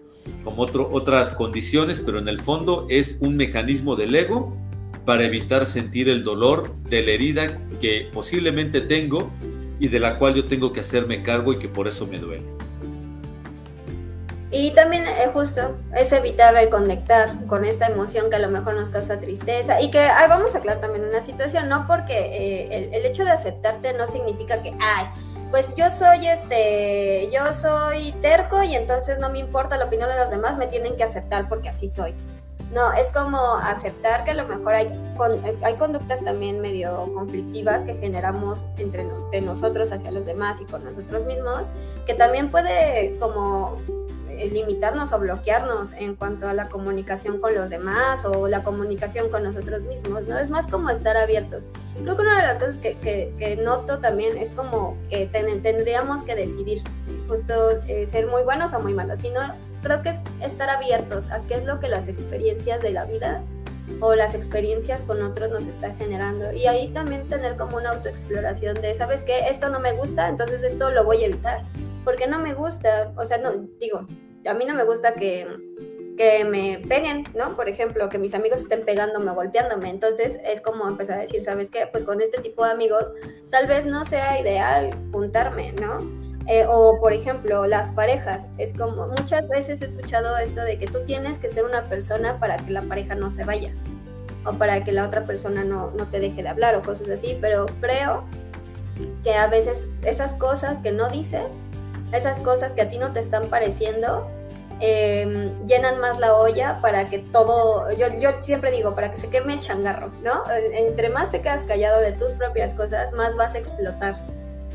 como 0.44 0.64
otro, 0.64 0.90
otras 0.92 1.34
condiciones, 1.34 2.02
pero 2.06 2.20
en 2.20 2.28
el 2.28 2.40
fondo 2.40 2.88
es 2.90 3.18
un 3.22 3.36
mecanismo 3.38 3.96
del 3.96 4.16
ego 4.16 4.58
para 5.06 5.26
evitar 5.26 5.66
sentir 5.66 6.10
el 6.10 6.24
dolor 6.24 6.76
de 6.90 7.04
la 7.04 7.12
herida 7.12 7.62
que 7.80 8.10
posiblemente 8.12 8.82
tengo 8.82 9.32
y 9.80 9.90
de 9.90 10.00
la 10.00 10.18
cual 10.18 10.36
yo 10.36 10.46
tengo 10.46 10.74
que 10.74 10.80
hacerme 10.80 11.24
cargo 11.24 11.54
y 11.54 11.60
que 11.60 11.68
por 11.68 11.88
eso 11.88 12.08
me 12.08 12.20
duele. 12.20 12.57
Y 14.50 14.72
también 14.72 15.06
eh, 15.06 15.30
justo 15.34 15.76
es 15.94 16.14
evitar 16.14 16.56
el 16.56 16.70
conectar 16.70 17.46
con 17.48 17.66
esta 17.66 17.88
emoción 17.88 18.30
que 18.30 18.38
a 18.38 18.40
lo 18.40 18.48
mejor 18.50 18.76
nos 18.76 18.90
causa 18.90 19.20
tristeza 19.20 19.82
y 19.82 19.92
que 19.92 20.08
vamos 20.30 20.56
a 20.56 20.60
aclarar 20.60 20.80
también 20.80 21.06
una 21.06 21.22
situación, 21.22 21.68
no 21.68 21.86
porque 21.86 22.18
eh, 22.18 22.90
el, 22.94 23.06
hecho 23.06 23.26
de 23.26 23.32
aceptarte 23.32 23.94
no 23.94 24.08
significa 24.08 24.62
que, 24.62 24.74
ay, 24.80 25.08
pues 25.52 25.76
yo 25.76 25.92
soy 25.92 26.28
este, 26.28 27.30
yo 27.32 27.54
soy 27.54 28.14
terco 28.22 28.64
y 28.64 28.76
entonces 28.76 29.20
no 29.20 29.30
me 29.30 29.40
importa 29.40 29.78
la 29.78 29.86
opinión 29.86 30.10
de 30.10 30.16
los 30.16 30.30
demás, 30.30 30.58
me 30.58 30.68
tienen 30.68 30.96
que 30.96 31.04
aceptar 31.04 31.50
porque 31.50 31.68
así 31.70 31.88
soy. 31.88 32.16
No, 32.72 32.92
es 32.92 33.12
como 33.12 33.56
aceptar 33.56 34.26
que 34.26 34.32
a 34.32 34.34
lo 34.34 34.46
mejor 34.46 34.74
hay, 34.74 34.88
hay 35.64 35.74
conductas 35.76 36.24
también 36.24 36.60
medio 36.60 37.12
conflictivas 37.14 37.84
que 37.84 37.96
generamos 37.96 38.66
entre, 38.78 39.04
entre 39.04 39.42
nosotros 39.42 39.92
hacia 39.94 40.12
los 40.12 40.26
demás 40.26 40.60
y 40.60 40.66
con 40.66 40.84
nosotros 40.84 41.26
mismos, 41.26 41.68
que 42.06 42.14
también 42.14 42.52
puede 42.52 43.16
como 43.20 43.78
limitarnos 44.52 45.14
o 45.14 45.20
bloquearnos 45.20 45.94
en 45.94 46.16
cuanto 46.16 46.48
a 46.48 46.54
la 46.54 46.70
comunicación 46.70 47.40
con 47.40 47.56
los 47.56 47.70
demás 47.70 48.26
o 48.26 48.48
la 48.48 48.64
comunicación 48.64 49.30
con 49.30 49.44
nosotros 49.44 49.84
mismos, 49.84 50.28
¿no? 50.28 50.38
Es 50.38 50.50
más 50.50 50.68
como 50.68 50.90
estar 50.90 51.18
abiertos. 51.18 51.70
Creo 52.02 52.16
que 52.16 52.22
una 52.22 52.42
de 52.42 52.48
las 52.48 52.60
cosas 52.60 52.78
que, 52.78 52.98
que, 52.98 53.58
noto 53.58 54.00
también 54.00 54.38
es 54.38 54.52
como 54.52 54.98
que 55.10 55.26
tendríamos 55.28 56.24
que 56.24 56.36
decidir 56.36 56.84
justo 57.28 57.72
eh, 57.88 58.06
ser 58.06 58.28
muy 58.28 58.44
buenos 58.44 58.74
o 58.74 58.80
muy 58.80 58.94
malos, 58.94 59.20
sino 59.20 59.40
creo 59.82 60.02
que 60.02 60.10
es 60.10 60.22
estar 60.42 60.70
abiertos 60.70 61.30
a 61.32 61.42
qué 61.42 61.56
es 61.56 61.66
lo 61.66 61.80
que 61.80 61.90
las 61.90 62.08
experiencias 62.08 62.82
de 62.82 62.92
la 62.92 63.06
vida 63.06 63.44
o 64.02 64.16
las 64.16 64.34
experiencias 64.36 65.04
con 65.04 65.22
otros 65.22 65.50
nos 65.50 65.66
está 65.66 65.94
generando. 65.96 66.52
Y 66.52 66.68
ahí 66.68 66.90
también 66.90 67.28
tener 67.28 67.58
como 67.58 67.78
una 67.78 67.92
autoexploración 67.92 68.82
de, 68.82 68.94
¿sabes 68.94 69.24
qué? 69.24 69.48
Esto 69.50 69.70
no 69.70 69.80
me 69.80 69.94
gusta, 69.94 70.28
entonces 70.28 70.64
esto 70.64 70.92
lo 70.92 71.04
voy 71.04 71.24
a 71.24 71.28
evitar. 71.28 71.64
Porque 72.04 72.28
no 72.28 72.40
me 72.40 72.54
gusta, 72.54 73.12
o 73.16 73.26
sea, 73.26 73.38
no, 73.38 73.52
digo, 73.80 74.02
a 74.46 74.54
mí 74.54 74.66
no 74.66 74.74
me 74.74 74.84
gusta 74.84 75.14
que, 75.14 75.48
que 76.18 76.46
me 76.46 76.82
peguen, 76.88 77.24
¿no? 77.36 77.56
Por 77.56 77.70
ejemplo, 77.70 78.10
que 78.10 78.18
mis 78.18 78.34
amigos 78.34 78.62
estén 78.62 78.86
pegándome 78.86 79.32
o 79.32 79.36
golpeándome. 79.36 79.90
Entonces 79.90 80.40
es 80.46 80.62
como 80.62 80.88
empezar 80.88 81.18
a 81.18 81.22
decir, 81.22 81.42
¿sabes 81.42 81.70
qué? 81.70 81.88
Pues 81.92 82.04
con 82.04 82.22
este 82.22 82.42
tipo 82.42 82.66
de 82.66 82.72
amigos 82.72 83.14
tal 83.50 83.68
vez 83.68 83.86
no 83.86 84.06
sea 84.06 84.40
ideal 84.40 84.92
juntarme, 85.12 85.74
¿no? 85.74 86.28
Eh, 86.48 86.66
o 86.68 87.00
por 87.00 87.14
ejemplo, 87.14 87.66
las 87.68 87.92
parejas. 87.92 88.50
Es 88.58 88.74
como 88.74 89.08
muchas 89.08 89.48
veces 89.50 89.82
he 89.82 89.86
escuchado 89.86 90.38
esto 90.38 90.62
de 90.62 90.78
que 90.78 90.88
tú 90.88 91.04
tienes 91.06 91.40
que 91.40 91.50
ser 91.50 91.66
una 91.66 91.84
persona 91.90 92.40
para 92.40 92.58
que 92.58 92.72
la 92.72 92.82
pareja 92.84 93.16
no 93.16 93.30
se 93.30 93.44
vaya 93.44 93.74
o 94.46 94.54
para 94.54 94.84
que 94.84 94.94
la 94.94 95.06
otra 95.06 95.26
persona 95.26 95.64
no, 95.66 95.92
no 95.92 96.08
te 96.08 96.20
deje 96.20 96.42
de 96.42 96.50
hablar 96.50 96.76
o 96.76 96.82
cosas 96.82 97.10
así, 97.10 97.38
pero 97.42 97.66
creo 97.82 98.24
que 99.24 99.34
a 99.34 99.48
veces 99.48 99.88
esas 100.04 100.34
cosas 100.34 100.80
que 100.80 100.92
no 100.92 101.10
dices, 101.10 101.60
esas 102.12 102.40
cosas 102.40 102.74
que 102.74 102.82
a 102.82 102.90
ti 102.90 102.98
no 102.98 103.12
te 103.12 103.20
están 103.20 103.50
pareciendo, 103.50 104.30
em, 104.80 105.54
llenan 105.66 106.00
más 106.00 106.20
la 106.20 106.36
olla 106.36 106.80
para 106.82 107.10
que 107.10 107.20
todo, 107.20 107.92
yo, 107.92 108.08
siempre 108.40 108.72
digo, 108.72 108.96
para 108.96 109.12
que 109.12 109.18
se 109.18 109.30
queme 109.30 109.54
el 109.54 109.60
changarro, 109.60 110.12
¿no? 110.24 110.44
Entre 110.74 111.10
más 111.10 111.32
te 111.32 111.42
quedas 111.42 111.64
callado 111.64 112.00
de 112.02 112.12
tus 112.12 112.34
propias 112.34 112.74
cosas, 112.74 113.14
más 113.14 113.36
vas 113.36 113.56
a 113.56 113.58
explotar 113.58 114.18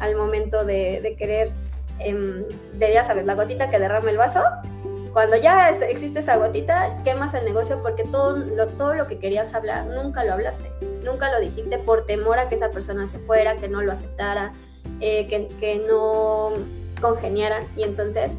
al 0.01 0.17
momento 0.17 0.65
de, 0.65 1.15
querer, 1.19 1.53
em, 1.99 2.45
de 2.75 2.93
ya 2.93 3.05
sabes, 3.05 3.25
la 3.25 3.35
gotita 3.35 3.71
que 3.71 3.79
derrama 3.79 4.11
el 4.11 4.17
vaso. 4.17 4.43
Cuando 5.13 5.37
ya 5.37 5.69
existe 5.71 6.21
esa 6.21 6.37
gotita, 6.37 7.03
quemas 7.05 7.35
el 7.35 7.45
negocio 7.45 7.83
porque 7.83 8.03
todo 8.05 8.39
lo, 8.39 8.67
todo 8.69 8.95
lo 8.95 9.07
que 9.07 9.19
querías 9.19 9.53
hablar 9.55 9.87
nunca 9.87 10.25
lo 10.25 10.33
hablaste, 10.33 10.71
nunca 11.05 11.31
lo 11.31 11.39
dijiste 11.39 11.79
por 11.79 12.07
temor 12.07 12.39
a 12.39 12.49
que 12.49 12.55
esa 12.55 12.71
persona 12.71 13.07
se 13.07 13.19
fuera, 13.19 13.57
que 13.57 13.69
no 13.69 13.83
lo 13.83 13.93
aceptara, 13.93 14.55
eh, 15.01 15.27
que, 15.27 15.49
que 15.61 15.85
no 15.87 16.51
congeniara 17.03 17.67
y 17.77 17.83
entonces 17.83 18.39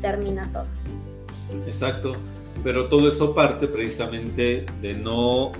termina 0.00 0.50
todo. 0.52 0.66
Exacto, 1.66 2.16
pero 2.64 2.88
todo 2.88 3.08
eso 3.08 3.34
parte 3.34 3.68
precisamente 3.68 4.66
de 4.80 4.94
no 4.94 5.52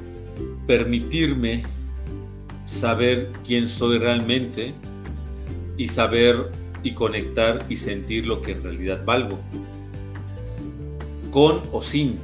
permitirme 0.67 1.63
saber 2.65 3.31
quién 3.45 3.69
soy 3.69 3.99
realmente, 3.99 4.75
y 5.77 5.89
saber 5.89 6.51
y 6.83 6.95
conectar 6.95 7.65
y 7.69 7.77
sentir 7.77 8.27
lo 8.27 8.43
que 8.43 8.53
en 8.53 8.63
realidad 8.63 9.05
valgo. 9.05 9.39
Con 11.31 11.63
o 11.73 11.81
sin 11.81 12.19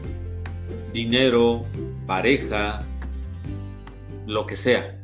dinero, 0.92 1.64
pareja, 2.06 2.84
lo 4.26 4.46
que 4.46 4.56
sea. 4.56 5.00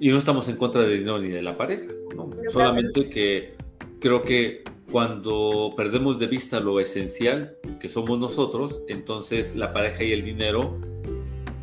Y 0.00 0.10
no 0.10 0.18
estamos 0.18 0.48
en 0.48 0.56
contra 0.56 0.82
del 0.82 0.98
dinero 0.98 1.18
ni 1.18 1.28
de 1.28 1.42
la 1.42 1.56
pareja, 1.56 1.92
¿no? 2.14 2.30
solamente 2.48 3.08
que 3.08 3.56
creo 4.00 4.22
que 4.22 4.64
cuando 4.90 5.74
perdemos 5.76 6.18
de 6.18 6.26
vista 6.26 6.60
lo 6.60 6.80
esencial 6.80 7.56
que 7.80 7.88
somos 7.88 8.18
nosotros, 8.18 8.80
entonces 8.88 9.54
la 9.54 9.72
pareja 9.72 10.04
y 10.04 10.12
el 10.12 10.24
dinero 10.24 10.78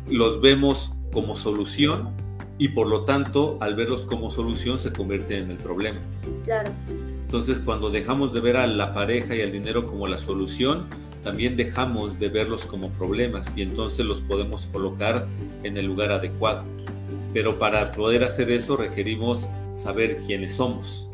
los 0.08 0.40
vemos 0.40 0.92
como 1.12 1.36
solución 1.36 2.14
y 2.58 2.68
por 2.68 2.86
lo 2.86 3.04
tanto 3.04 3.58
al 3.60 3.74
verlos 3.74 4.06
como 4.06 4.30
solución 4.30 4.78
se 4.78 4.92
convierte 4.92 5.38
en 5.38 5.50
el 5.50 5.56
problema. 5.56 5.98
Claro. 6.44 6.70
Entonces 7.22 7.58
cuando 7.58 7.90
dejamos 7.90 8.32
de 8.32 8.40
ver 8.40 8.56
a 8.56 8.66
la 8.66 8.94
pareja 8.94 9.34
y 9.34 9.40
al 9.40 9.50
dinero 9.50 9.86
como 9.86 10.06
la 10.06 10.18
solución, 10.18 10.86
también 11.22 11.56
dejamos 11.56 12.20
de 12.20 12.28
verlos 12.28 12.66
como 12.66 12.90
problemas 12.90 13.56
y 13.56 13.62
entonces 13.62 14.06
los 14.06 14.20
podemos 14.20 14.66
colocar 14.66 15.26
en 15.64 15.76
el 15.76 15.86
lugar 15.86 16.12
adecuado. 16.12 16.64
Pero 17.34 17.58
para 17.58 17.90
poder 17.90 18.22
hacer 18.22 18.50
eso 18.50 18.76
requerimos 18.76 19.50
saber 19.74 20.18
quiénes 20.18 20.54
somos. 20.54 21.10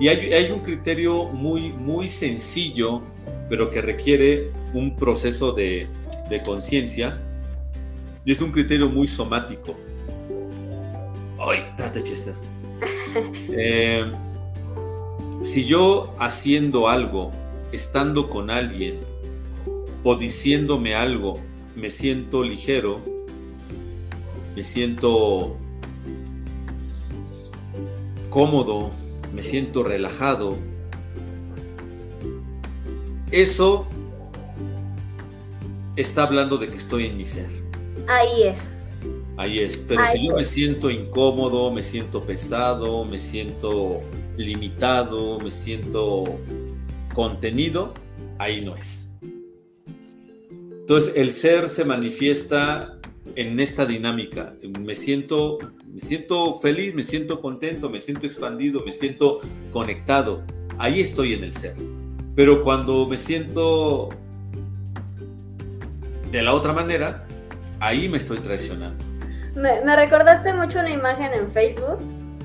Y 0.00 0.08
hay, 0.08 0.32
hay 0.32 0.50
un 0.50 0.60
criterio 0.60 1.24
muy, 1.24 1.72
muy 1.72 2.08
sencillo, 2.08 3.02
pero 3.48 3.70
que 3.70 3.80
requiere 3.80 4.50
un 4.74 4.94
proceso 4.96 5.52
de, 5.52 5.86
de 6.30 6.42
conciencia, 6.42 7.20
y 8.24 8.32
es 8.32 8.40
un 8.40 8.52
criterio 8.52 8.88
muy 8.88 9.06
somático 9.06 9.74
Ay, 11.38 11.64
date 11.76 12.02
Chester. 12.02 12.34
Eh, 13.50 14.12
si 15.40 15.64
yo 15.64 16.14
haciendo 16.18 16.88
algo, 16.88 17.32
estando 17.72 18.28
con 18.28 18.50
alguien 18.50 19.00
o 20.04 20.14
diciéndome 20.14 20.94
algo, 20.94 21.40
me 21.74 21.90
siento 21.90 22.44
ligero, 22.44 23.00
me 24.54 24.62
siento 24.62 25.56
cómodo, 28.28 28.90
me 29.34 29.42
siento 29.42 29.82
relajado, 29.82 30.56
eso 33.30 33.86
está 35.96 36.22
hablando 36.22 36.58
de 36.58 36.68
que 36.68 36.76
estoy 36.76 37.06
en 37.06 37.16
mi 37.16 37.24
ser. 37.24 37.48
Ahí 38.06 38.44
es. 38.44 38.72
Ahí 39.36 39.60
es, 39.60 39.78
pero 39.86 40.04
si 40.06 40.26
yo 40.26 40.34
me 40.34 40.44
siento 40.44 40.90
incómodo, 40.90 41.70
me 41.70 41.84
siento 41.84 42.24
pesado, 42.24 43.04
me 43.04 43.20
siento 43.20 44.02
limitado, 44.36 45.38
me 45.38 45.52
siento 45.52 46.24
contenido, 47.14 47.94
ahí 48.38 48.60
no 48.62 48.74
es. 48.74 49.12
Entonces, 50.80 51.12
el 51.16 51.30
ser 51.32 51.68
se 51.68 51.84
manifiesta 51.84 52.98
en 53.36 53.60
esta 53.60 53.84
dinámica. 53.84 54.56
Me 54.80 54.96
siento, 54.96 55.58
me 55.98 56.04
siento 56.04 56.54
feliz, 56.60 56.94
me 56.94 57.02
siento 57.02 57.40
contento, 57.40 57.90
me 57.90 57.98
siento 57.98 58.24
expandido, 58.24 58.84
me 58.84 58.92
siento 58.92 59.40
conectado. 59.72 60.44
Ahí 60.78 61.00
estoy 61.00 61.34
en 61.34 61.42
el 61.42 61.52
ser. 61.52 61.74
Pero 62.36 62.62
cuando 62.62 63.08
me 63.08 63.18
siento 63.18 64.10
de 66.30 66.40
la 66.40 66.54
otra 66.54 66.72
manera, 66.72 67.26
ahí 67.80 68.08
me 68.08 68.16
estoy 68.16 68.38
traicionando. 68.38 69.04
Me, 69.56 69.96
recordaste 69.96 70.54
mucho 70.54 70.78
una 70.78 70.92
imagen 70.92 71.34
en 71.34 71.50
Facebook 71.50 71.98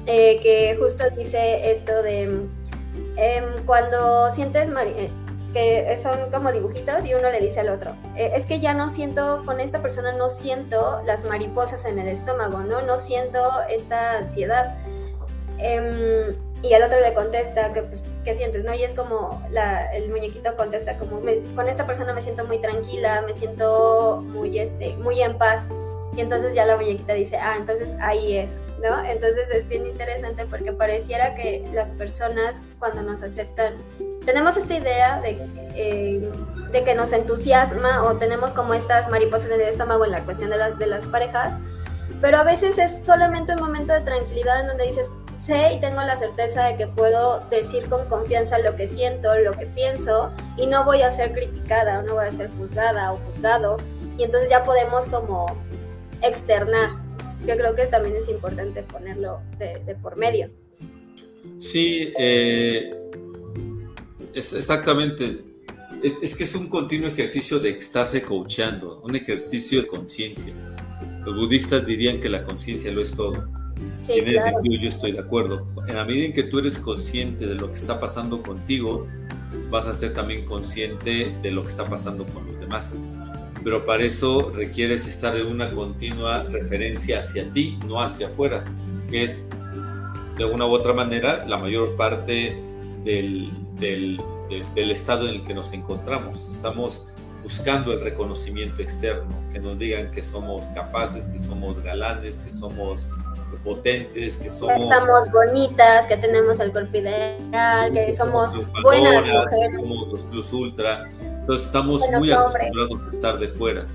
eh, 0.08 0.40
que 0.42 0.76
justo 0.80 1.04
dice 1.16 1.70
esto 1.70 2.02
de 2.02 2.24
em, 2.24 3.66
cuando 3.68 4.32
sientes 4.32 4.72
que 5.54 5.98
son 6.02 6.32
como 6.32 6.52
dibujitos 6.52 7.06
y 7.06 7.14
uno 7.14 7.30
le 7.30 7.40
dice 7.40 7.62
al 7.62 7.70
otro, 7.70 7.96
eh, 8.18 8.32
es 8.36 8.46
que 8.46 8.60
ya 8.60 8.74
no 8.74 8.90
siento, 8.90 9.44
con 9.46 9.60
esta 9.60 9.82
persona 9.82 10.12
no 10.12 10.30
siento 10.30 11.02
las 11.06 11.24
mariposas 11.24 11.86
en 11.86 12.00
el 12.00 12.08
estómago, 12.08 12.62
¿no? 12.62 12.82
No 12.82 12.98
siento 12.98 13.40
esta 13.70 14.18
ansiedad. 14.18 14.76
Em, 15.60 16.34
y 16.64 16.74
el 16.74 16.82
otro 16.82 17.00
le 17.00 17.14
contesta 17.14 17.74
que, 17.74 17.84
pues, 17.84 18.04
¿qué 18.24 18.34
sientes? 18.34 18.64
¿no? 18.64 18.74
Y 18.74 18.84
es 18.84 18.94
como 18.94 19.42
el 19.94 20.10
muñequito 20.10 20.56
contesta 20.56 20.98
como, 20.98 21.22
con 21.56 21.68
esta 21.68 21.86
persona 21.86 22.14
me 22.14 22.22
siento 22.22 22.46
muy 22.46 22.58
tranquila, 22.58 23.22
me 23.22 23.34
siento 23.34 24.22
muy, 24.26 24.60
este, 24.60 24.96
muy 24.98 25.22
en 25.22 25.38
paz. 25.38 25.68
Y 26.16 26.22
entonces 26.22 26.54
ya 26.54 26.66
la 26.66 26.78
muñequita 26.78 27.14
dice, 27.14 27.38
ah, 27.38 27.56
entonces 27.58 27.98
ahí 28.00 28.38
es, 28.38 28.60
¿no? 28.82 29.04
Entonces 29.04 29.50
es 29.52 29.68
bien 29.68 29.86
interesante 29.86 30.46
porque 30.46 30.72
pareciera 30.72 31.36
que 31.36 31.68
las 31.74 31.92
personas 31.92 32.64
cuando 32.80 33.02
nos 33.02 33.24
aceptan, 33.24 33.74
tenemos 34.26 34.58
esta 34.58 34.76
idea 34.76 35.22
de, 35.22 35.38
eh, 35.76 36.32
de 36.72 36.84
que 36.84 36.96
nos 36.96 37.14
entusiasma 37.14 38.04
o 38.04 38.18
tenemos 38.18 38.54
como 38.54 38.74
estas 38.74 39.10
mariposas 39.10 39.52
en 39.52 39.62
el 39.62 39.68
estómago 39.68 40.06
en 40.06 40.12
la 40.12 40.24
cuestión 40.24 40.50
de, 40.50 40.58
de 40.78 40.88
las 40.88 41.08
parejas, 41.08 41.58
pero 42.22 42.38
a 42.38 42.44
veces 42.44 42.78
es 42.78 43.06
solamente 43.06 43.54
un 43.54 43.60
momento 43.60 43.94
de 43.94 44.02
tranquilidad 44.02 44.62
en 44.62 44.68
donde 44.68 44.86
dices, 44.86 45.10
sé 45.38 45.74
y 45.74 45.80
tengo 45.80 46.02
la 46.02 46.16
certeza 46.16 46.66
de 46.66 46.78
que 46.78 46.88
puedo 46.88 47.42
decir 47.50 47.90
con 47.90 48.06
confianza 48.06 48.58
lo 48.60 48.76
que 48.76 48.88
siento, 48.88 49.36
lo 49.36 49.52
que 49.54 49.66
pienso 49.66 50.32
y 50.58 50.68
no 50.68 50.86
voy 50.86 51.02
a 51.02 51.12
ser 51.12 51.34
criticada 51.34 52.02
no 52.02 52.14
voy 52.16 52.26
a 52.26 52.32
ser 52.32 52.50
juzgada 52.58 53.12
o 53.12 53.18
juzgado 53.28 53.78
y 54.18 54.24
entonces 54.24 54.50
ya 54.50 54.64
podemos 54.64 55.08
como 55.08 55.58
externar. 56.22 56.90
Yo 57.46 57.58
creo 57.58 57.76
que 57.76 57.86
también 57.88 58.16
es 58.16 58.30
importante 58.30 58.84
ponerlo 58.84 59.42
de, 59.58 59.96
por 60.02 60.16
medio. 60.16 60.50
Sí, 61.60 62.14
eh, 62.18 63.03
es 64.34 64.54
exactamente. 64.54 65.44
Es, 66.02 66.36
que 66.36 66.44
es 66.44 66.56
un 66.56 66.68
continuo 66.68 67.08
ejercicio 67.08 67.60
de 67.60 67.70
estarse 67.70 68.24
coachando, 68.24 69.02
un 69.04 69.16
ejercicio 69.16 69.82
de 69.82 69.88
conciencia. 69.88 70.54
Los 71.24 71.36
budistas 71.36 71.86
dirían 71.86 72.20
que 72.20 72.28
la 72.28 72.44
conciencia 72.44 72.92
lo 72.92 73.02
es 73.02 73.16
todo. 73.16 73.48
Sí, 74.02 74.14
en 74.14 74.28
ese 74.28 74.42
sentido 74.42 74.82
yo 74.82 74.90
estoy 74.90 75.14
de 75.14 75.20
acuerdo. 75.20 75.66
En 75.88 75.96
la 75.96 76.04
medida 76.04 76.26
en 76.26 76.34
que 76.34 76.44
tú 76.44 76.60
eres 76.60 76.78
consciente 76.78 77.48
de 77.48 77.56
lo 77.56 77.68
que 77.68 77.76
está 77.76 78.02
pasando 78.02 78.44
contigo, 78.44 79.08
vas 79.70 79.88
a 79.88 79.94
ser 79.94 80.14
también 80.14 80.44
consciente 80.46 81.34
de 81.42 81.52
lo 81.52 81.62
que 81.62 81.70
está 81.70 81.86
pasando 81.86 82.26
con 82.26 82.46
los 82.48 82.60
demás. 82.60 83.00
Pero 83.64 83.86
para 83.86 84.04
eso 84.04 84.52
requieres 84.54 85.08
estar 85.08 85.38
en 85.38 85.48
una 85.48 85.72
continua 85.72 86.44
referencia 86.44 87.20
hacia 87.20 87.50
ti, 87.52 87.78
no 87.88 88.02
hacia 88.02 88.28
afuera, 88.28 88.66
que 89.10 89.24
es 89.24 89.48
de 90.38 90.44
una 90.44 90.66
u 90.66 90.72
otra 90.72 90.94
manera 90.94 91.46
la 91.46 91.58
mayor 91.58 91.96
parte 91.96 92.58
del, 93.06 93.52
del, 93.84 94.22
del 94.76 94.92
estado 94.92 95.28
en 95.28 95.36
el 95.36 95.44
que 95.44 95.54
nos 95.54 95.74
encontramos. 95.74 96.50
Estamos 96.50 97.06
buscando 97.44 97.92
el 97.92 98.02
reconocimiento 98.02 98.82
externo, 98.82 99.28
que 99.52 99.60
nos 99.60 99.78
digan 99.78 100.10
que 100.12 100.22
somos 100.22 100.70
capaces, 100.70 101.28
que 101.28 101.38
somos 101.38 101.82
galanes, 101.82 102.40
que 102.40 102.52
somos 102.52 103.10
potentes, 103.64 104.38
que 104.38 104.50
somos... 104.50 104.78
Que 104.78 104.84
estamos 104.84 105.32
bonitas, 105.32 106.08
que 106.08 106.18
tenemos 106.18 106.60
el 106.60 106.72
cuerpo 106.72 106.98
ideal, 106.98 107.92
que, 107.94 108.14
somos 108.14 108.54
buenas 108.82 109.22
mujeres. 109.22 109.76
Que 109.76 109.82
somos 109.82 110.08
los 110.08 110.24
plus 110.24 110.54
ultra. 110.54 111.10
Entonces 111.22 111.68
estamos 111.68 112.02
muy 112.18 112.32
acostumbrados 112.32 113.06
a 113.06 113.10
estar 113.10 113.38
de 113.38 113.48
fuera, 113.50 113.86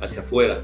hacia 0.00 0.20
afuera. 0.22 0.60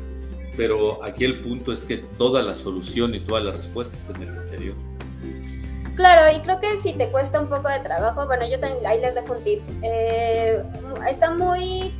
Pero 0.56 1.02
aquí 1.04 1.24
el 1.24 1.40
punto 1.40 1.72
es 1.72 1.84
que 1.84 1.96
toda 1.96 2.42
la 2.42 2.54
solución 2.54 3.14
y 3.14 3.20
toda 3.20 3.40
la 3.40 3.52
respuesta 3.52 3.96
está 3.96 4.12
en 4.20 4.28
el 4.28 4.36
interior. 4.44 4.74
Claro, 5.98 6.30
y 6.32 6.38
creo 6.42 6.60
que 6.60 6.76
si 6.76 6.92
te 6.92 7.10
cuesta 7.10 7.40
un 7.40 7.48
poco 7.48 7.68
de 7.68 7.80
trabajo, 7.80 8.24
bueno, 8.24 8.46
yo 8.46 8.56
ahí 8.86 9.00
les 9.00 9.16
dejo 9.16 9.32
un 9.32 9.42
tip. 9.42 9.60
Eh, 9.82 10.62
está 11.08 11.32
muy 11.32 11.92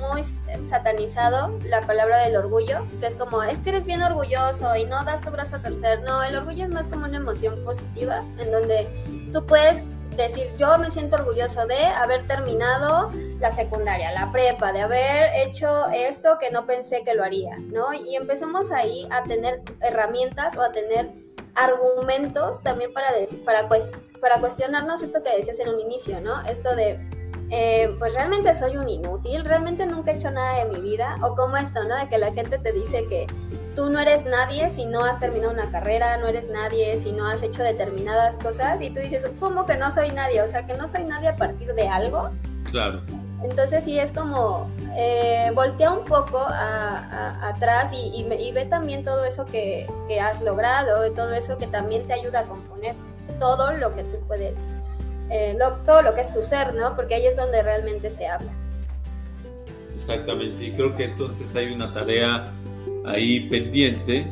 muy 0.00 0.22
satanizado 0.64 1.58
la 1.64 1.82
palabra 1.82 2.20
del 2.20 2.36
orgullo, 2.36 2.86
que 3.00 3.06
es 3.06 3.16
como, 3.16 3.42
es 3.42 3.58
que 3.58 3.68
eres 3.68 3.84
bien 3.84 4.02
orgulloso 4.02 4.74
y 4.76 4.86
no 4.86 5.04
das 5.04 5.20
tu 5.20 5.30
brazo 5.30 5.56
a 5.56 5.58
torcer. 5.60 6.02
No, 6.04 6.22
el 6.22 6.36
orgullo 6.36 6.64
es 6.64 6.70
más 6.70 6.88
como 6.88 7.04
una 7.04 7.18
emoción 7.18 7.62
positiva, 7.64 8.24
en 8.38 8.50
donde 8.50 8.88
tú 9.30 9.44
puedes 9.44 9.84
decir, 10.16 10.46
yo 10.56 10.78
me 10.78 10.90
siento 10.90 11.16
orgulloso 11.16 11.66
de 11.66 11.84
haber 11.84 12.26
terminado 12.26 13.12
la 13.40 13.50
secundaria, 13.50 14.10
la 14.12 14.32
prepa, 14.32 14.72
de 14.72 14.80
haber 14.80 15.30
hecho 15.46 15.88
esto 15.90 16.38
que 16.40 16.50
no 16.50 16.64
pensé 16.64 17.02
que 17.04 17.12
lo 17.12 17.22
haría, 17.22 17.58
¿no? 17.74 17.92
Y 17.92 18.16
empezamos 18.16 18.72
ahí 18.72 19.06
a 19.10 19.22
tener 19.24 19.60
herramientas 19.80 20.56
o 20.56 20.62
a 20.62 20.72
tener 20.72 21.10
argumentos 21.54 22.62
también 22.62 22.92
para, 22.92 23.08
para, 23.44 23.68
para 24.20 24.40
cuestionarnos 24.40 25.02
esto 25.02 25.22
que 25.22 25.36
decías 25.36 25.60
en 25.60 25.68
un 25.68 25.80
inicio, 25.80 26.20
¿no? 26.20 26.42
Esto 26.42 26.74
de 26.74 26.98
eh, 27.50 27.94
pues 27.98 28.14
realmente 28.14 28.54
soy 28.54 28.76
un 28.76 28.88
inútil, 28.88 29.44
realmente 29.44 29.86
nunca 29.86 30.12
he 30.12 30.16
hecho 30.16 30.30
nada 30.30 30.64
de 30.64 30.64
mi 30.64 30.80
vida, 30.80 31.18
o 31.22 31.34
como 31.34 31.56
esto, 31.56 31.84
¿no? 31.84 31.96
De 31.96 32.08
que 32.08 32.18
la 32.18 32.32
gente 32.32 32.58
te 32.58 32.72
dice 32.72 33.06
que 33.08 33.26
tú 33.76 33.90
no 33.90 34.00
eres 34.00 34.24
nadie 34.24 34.70
si 34.70 34.86
no 34.86 35.04
has 35.04 35.20
terminado 35.20 35.52
una 35.52 35.70
carrera, 35.70 36.16
no 36.16 36.26
eres 36.26 36.48
nadie 36.50 36.96
si 36.96 37.12
no 37.12 37.26
has 37.26 37.42
hecho 37.42 37.62
determinadas 37.62 38.38
cosas, 38.38 38.80
y 38.80 38.90
tú 38.90 39.00
dices, 39.00 39.30
¿cómo 39.40 39.66
que 39.66 39.76
no 39.76 39.90
soy 39.90 40.10
nadie? 40.10 40.42
O 40.42 40.48
sea, 40.48 40.66
que 40.66 40.74
no 40.74 40.88
soy 40.88 41.04
nadie 41.04 41.28
a 41.28 41.36
partir 41.36 41.74
de 41.74 41.88
algo. 41.88 42.30
Claro. 42.70 43.02
Entonces 43.44 43.84
sí 43.84 43.98
es 43.98 44.10
como, 44.10 44.68
eh, 44.96 45.52
voltea 45.54 45.92
un 45.92 46.04
poco 46.04 46.38
atrás 46.38 47.92
y, 47.92 48.24
ve 48.24 48.64
también 48.64 49.04
todo 49.04 49.24
eso 49.24 49.44
que, 49.44 49.86
que 50.08 50.18
has 50.18 50.40
logrado, 50.40 51.12
todo 51.12 51.32
eso 51.34 51.56
que 51.56 51.66
también 51.66 52.06
te 52.06 52.14
ayuda 52.14 52.40
a 52.40 52.44
componer 52.44 52.96
todo 53.38 53.72
lo 53.72 53.94
que 53.94 54.02
tú 54.04 54.18
puedes 54.26 54.60
eh, 55.30 55.56
todo 55.86 56.02
lo 56.02 56.14
que 56.14 56.20
es 56.20 56.32
tu 56.32 56.42
ser, 56.42 56.74
¿no? 56.74 56.94
Porque 56.94 57.14
ahí 57.14 57.26
es 57.26 57.36
donde 57.36 57.62
realmente 57.62 58.10
se 58.10 58.26
habla. 58.26 58.52
Exactamente, 59.94 60.64
y 60.64 60.72
creo 60.72 60.94
que 60.94 61.04
entonces 61.04 61.54
hay 61.56 61.72
una 61.72 61.92
tarea 61.92 62.52
ahí 63.06 63.48
pendiente 63.48 64.26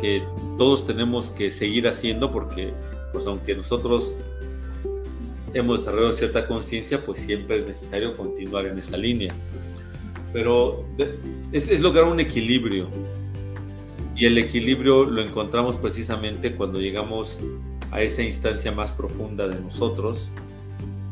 que 0.00 0.24
todos 0.56 0.86
tenemos 0.86 1.30
que 1.32 1.50
seguir 1.50 1.86
haciendo 1.88 2.30
porque, 2.30 2.72
pues 3.12 3.26
aunque 3.26 3.54
nosotros 3.54 4.16
hemos 5.54 5.80
desarrollado 5.80 6.12
cierta 6.12 6.46
conciencia, 6.46 7.04
pues 7.04 7.18
siempre 7.18 7.58
es 7.58 7.66
necesario 7.66 8.16
continuar 8.16 8.66
en 8.66 8.78
esa 8.78 8.96
línea. 8.96 9.34
Pero 10.32 10.84
es, 11.52 11.68
es 11.68 11.80
lograr 11.80 12.04
un 12.04 12.20
equilibrio. 12.20 12.88
Y 14.16 14.26
el 14.26 14.38
equilibrio 14.38 15.04
lo 15.04 15.22
encontramos 15.22 15.78
precisamente 15.78 16.54
cuando 16.54 16.80
llegamos 16.80 17.40
a 17.90 18.02
esa 18.02 18.22
instancia 18.22 18.72
más 18.72 18.92
profunda 18.92 19.48
de 19.48 19.58
nosotros, 19.60 20.30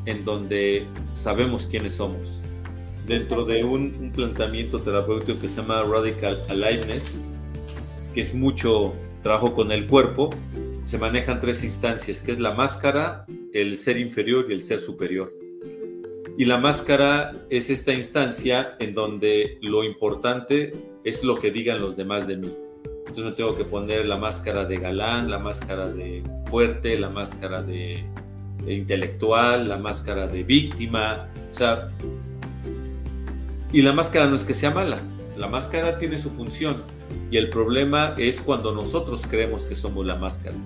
en 0.05 0.25
donde 0.25 0.87
sabemos 1.13 1.67
quiénes 1.67 1.95
somos. 1.95 2.45
Dentro 3.07 3.45
de 3.45 3.65
un, 3.65 4.13
planteamiento 4.15 4.83
terapéutico 4.83 5.41
que 5.41 5.49
se 5.49 5.61
llama 5.61 5.83
Radical 5.83 6.43
Aliveness, 6.49 7.23
que 8.15 8.21
es 8.21 8.35
mucho 8.35 8.95
trabajo 9.23 9.55
con 9.55 9.73
el 9.73 9.87
cuerpo, 9.87 10.31
se 10.89 10.97
manejan 10.99 11.39
tres 11.39 11.65
instancias, 11.65 12.23
que 12.23 12.33
es 12.33 12.39
la 12.39 12.53
máscara, 12.53 13.27
el 13.53 13.77
ser 13.77 13.99
inferior 13.99 14.47
y 14.49 14.55
el 14.55 14.61
ser 14.61 14.79
superior. 14.79 15.35
Y 16.39 16.45
la 16.45 16.57
máscara 16.57 17.45
es 17.51 17.69
esta 17.69 17.93
instancia 17.93 18.77
en 18.79 18.95
donde 18.95 19.59
lo 19.61 19.85
importante 19.85 20.75
es 21.05 21.25
lo 21.25 21.37
que 21.37 21.51
digan 21.51 21.81
los 21.81 21.97
demás 21.97 22.27
de 22.27 22.37
mí 22.37 22.57
entonces 23.09 23.25
me 23.25 23.33
tengo 23.33 23.57
que 23.57 23.65
poner 23.65 24.05
la 24.05 24.19
máscara 24.19 24.67
de 24.67 24.77
galán, 24.77 25.31
la 25.31 25.39
máscara 25.39 25.89
de 25.89 26.23
fuerte, 26.45 26.99
la 26.99 27.09
máscara 27.09 27.63
de, 27.63 28.05
intelectual, 28.67 29.67
la 29.67 29.79
máscara 29.79 30.27
de 30.27 30.43
víctima. 30.43 31.31
O 31.51 31.55
sea, 31.55 31.89
y 33.73 33.81
la 33.81 33.95
máscara 33.95 34.27
no 34.27 34.37
es 34.37 34.45
que 34.45 34.53
sea 34.53 34.73
mala, 34.73 35.01
la 35.39 35.49
máscara 35.49 35.99
tiene 35.99 36.19
su 36.19 36.29
función. 36.29 36.83
Y 37.31 37.39
el 37.39 37.49
problema 37.49 38.15
es 38.19 38.43
cuando 38.43 38.75
nosotros 38.75 39.25
creemos 39.27 39.65
que 39.65 39.75
somos 39.75 40.05
la 40.05 40.17
máscara. 40.17 40.57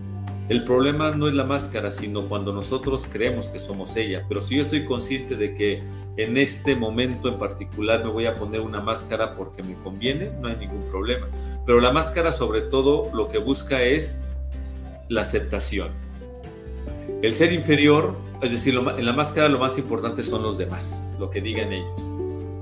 El 0.53 0.65
problema 0.65 1.13
no 1.13 1.29
es 1.29 1.33
la 1.33 1.45
máscara, 1.45 1.91
sino 1.91 2.29
cuando 2.29 2.53
nosotros 2.53 3.09
creemos 3.11 3.49
que 3.49 3.59
somos 3.59 3.97
ella. 3.97 4.27
Pero 4.29 4.43
si 4.43 4.57
yo 4.57 4.61
estoy 4.61 4.85
consciente 4.85 5.35
de 5.35 5.55
que 5.55 5.83
en 6.19 6.37
este 6.37 6.77
momento 6.77 7.31
en 7.31 7.39
particular 7.39 8.05
me 8.05 8.11
voy 8.11 8.27
a 8.27 8.35
poner 8.35 8.61
una 8.61 8.83
máscara 8.83 9.35
porque 9.35 9.63
me 9.63 9.73
conviene, 9.77 10.31
no 10.43 10.49
hay 10.49 10.57
ningún 10.57 10.83
problema. 10.91 11.27
Pero 11.65 11.81
la 11.81 11.91
máscara 11.91 12.33
sobre 12.33 12.61
todo 12.61 13.11
lo 13.15 13.29
que 13.29 13.39
busca 13.39 13.81
es 13.81 14.21
la 15.09 15.23
aceptación. 15.23 15.89
El 17.23 17.33
ser 17.33 17.51
inferior, 17.51 18.15
es 18.43 18.53
decir, 18.53 18.75
en 18.75 19.07
la 19.07 19.15
máscara 19.15 19.49
lo 19.49 19.59
más 19.59 19.79
importante 19.79 20.23
son 20.23 20.43
los 20.43 20.59
demás, 20.59 21.09
lo 21.19 21.31
que 21.31 21.41
digan 21.41 21.73
ellos. 21.73 22.11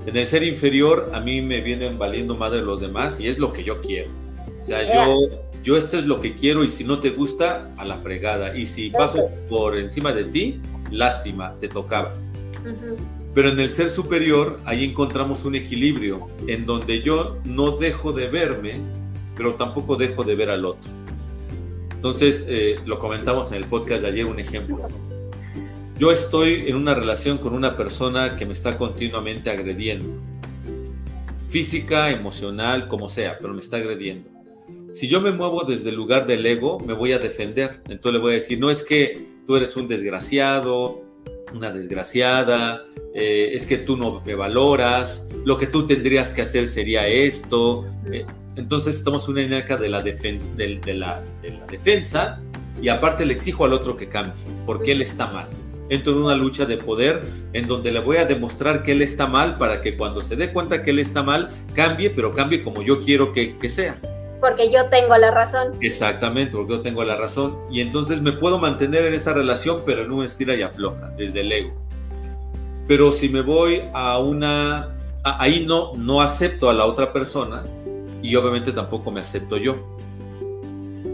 En 0.05 0.15
el 0.15 0.25
ser 0.25 0.43
inferior 0.43 1.11
a 1.13 1.19
mí 1.19 1.41
me 1.41 1.59
vienen 1.59 1.99
valiendo 1.99 2.37
madre 2.37 2.61
los 2.61 2.79
demás 2.79 3.19
y 3.19 3.27
es 3.27 3.37
lo 3.37 3.51
que 3.51 3.65
yo 3.65 3.81
quiero. 3.81 4.09
O 4.57 4.63
sea, 4.63 4.81
yo, 4.81 5.27
yo 5.63 5.77
esto 5.77 5.97
es 5.97 6.05
lo 6.05 6.19
que 6.19 6.33
quiero 6.33 6.63
y 6.63 6.69
si 6.69 6.83
no 6.83 6.99
te 6.99 7.11
gusta, 7.11 7.71
a 7.77 7.85
la 7.85 7.95
fregada. 7.95 8.57
Y 8.57 8.65
si 8.65 8.89
paso 8.89 9.29
por 9.49 9.77
encima 9.77 10.11
de 10.11 10.23
ti, 10.23 10.59
lástima, 10.89 11.55
te 11.59 11.67
tocaba. 11.67 12.15
Pero 13.33 13.49
en 13.49 13.59
el 13.59 13.69
ser 13.69 13.89
superior, 13.89 14.59
ahí 14.65 14.83
encontramos 14.83 15.45
un 15.45 15.55
equilibrio 15.55 16.27
en 16.47 16.65
donde 16.65 17.01
yo 17.01 17.37
no 17.45 17.77
dejo 17.77 18.11
de 18.11 18.27
verme, 18.27 18.81
pero 19.37 19.55
tampoco 19.55 19.95
dejo 19.95 20.23
de 20.23 20.35
ver 20.35 20.49
al 20.49 20.65
otro. 20.65 20.91
Entonces, 21.93 22.45
eh, 22.47 22.79
lo 22.85 22.97
comentamos 22.97 23.51
en 23.51 23.57
el 23.57 23.65
podcast 23.65 24.01
de 24.01 24.07
ayer, 24.07 24.25
un 24.25 24.39
ejemplo. 24.39 24.87
Yo 25.97 26.11
estoy 26.11 26.65
en 26.67 26.75
una 26.75 26.95
relación 26.95 27.37
con 27.37 27.53
una 27.53 27.77
persona 27.77 28.35
que 28.35 28.47
me 28.47 28.53
está 28.53 28.75
continuamente 28.77 29.51
agrediendo. 29.51 30.15
Física, 31.47 32.09
emocional, 32.09 32.87
como 32.87 33.07
sea, 33.07 33.37
pero 33.39 33.53
me 33.53 33.59
está 33.59 33.77
agrediendo. 33.77 34.40
Si 34.93 35.07
yo 35.07 35.21
me 35.21 35.31
muevo 35.31 35.63
desde 35.63 35.89
el 35.89 35.95
lugar 35.95 36.27
del 36.27 36.45
ego, 36.45 36.79
me 36.79 36.93
voy 36.93 37.13
a 37.13 37.19
defender. 37.19 37.81
Entonces 37.87 38.13
le 38.13 38.19
voy 38.19 38.31
a 38.31 38.35
decir, 38.35 38.59
no 38.59 38.69
es 38.69 38.83
que 38.83 39.25
tú 39.47 39.55
eres 39.55 39.77
un 39.77 39.87
desgraciado, 39.87 41.01
una 41.53 41.71
desgraciada, 41.71 42.83
eh, 43.15 43.51
es 43.53 43.65
que 43.65 43.77
tú 43.77 43.95
no 43.95 44.21
me 44.25 44.35
valoras, 44.35 45.27
lo 45.45 45.57
que 45.57 45.67
tú 45.67 45.87
tendrías 45.87 46.33
que 46.33 46.41
hacer 46.41 46.67
sería 46.67 47.07
esto. 47.07 47.85
Eh, 48.11 48.25
entonces 48.57 48.97
estamos 48.97 49.25
en 49.25 49.31
una 49.31 49.41
dinámica 49.41 49.77
de 49.77 49.87
la, 49.87 50.01
defensa, 50.01 50.49
y 52.81 52.89
aparte 52.89 53.25
le 53.25 53.33
exijo 53.33 53.63
al 53.63 53.71
otro 53.71 53.95
que 53.95 54.09
cambie, 54.09 54.33
porque 54.65 54.91
él 54.91 55.01
está 55.01 55.27
mal. 55.27 55.47
Entro 55.89 56.13
en 56.13 56.19
una 56.19 56.35
lucha 56.35 56.65
de 56.65 56.77
poder 56.77 57.21
en 57.53 57.67
donde 57.67 57.91
le 57.91 57.99
voy 57.99 58.17
a 58.17 58.25
demostrar 58.25 58.83
que 58.83 58.91
él 58.91 59.01
está 59.01 59.27
mal 59.27 59.57
para 59.57 59.81
que 59.81 59.95
cuando 59.95 60.21
se 60.21 60.35
dé 60.35 60.51
cuenta 60.51 60.83
que 60.83 60.91
él 60.91 60.99
está 60.99 61.23
mal, 61.23 61.49
cambie, 61.73 62.09
pero 62.09 62.33
cambie 62.33 62.61
como 62.61 62.81
yo 62.81 63.01
quiero 63.01 63.31
que 63.33 63.69
sea 63.69 63.99
porque 64.41 64.71
yo 64.71 64.87
tengo 64.89 65.15
la 65.17 65.31
razón. 65.31 65.77
Exactamente, 65.79 66.51
porque 66.51 66.73
yo 66.73 66.81
tengo 66.81 67.03
la 67.05 67.15
razón. 67.15 67.57
Y 67.69 67.79
entonces 67.79 68.21
me 68.21 68.31
puedo 68.33 68.57
mantener 68.57 69.05
en 69.05 69.13
esa 69.13 69.33
relación, 69.33 69.83
pero 69.85 70.03
en 70.03 70.11
un 70.11 70.25
estira 70.25 70.55
y 70.55 70.63
afloja, 70.63 71.13
desde 71.15 71.41
el 71.41 71.51
ego. 71.51 71.73
Pero 72.87 73.11
si 73.11 73.29
me 73.29 73.41
voy 73.41 73.83
a 73.93 74.17
una... 74.17 74.97
ahí 75.23 75.63
no, 75.65 75.93
no 75.95 76.21
acepto 76.21 76.69
a 76.69 76.73
la 76.73 76.85
otra 76.85 77.13
persona 77.13 77.63
y 78.21 78.35
obviamente 78.35 78.71
tampoco 78.71 79.11
me 79.11 79.21
acepto 79.21 79.57
yo. 79.57 79.75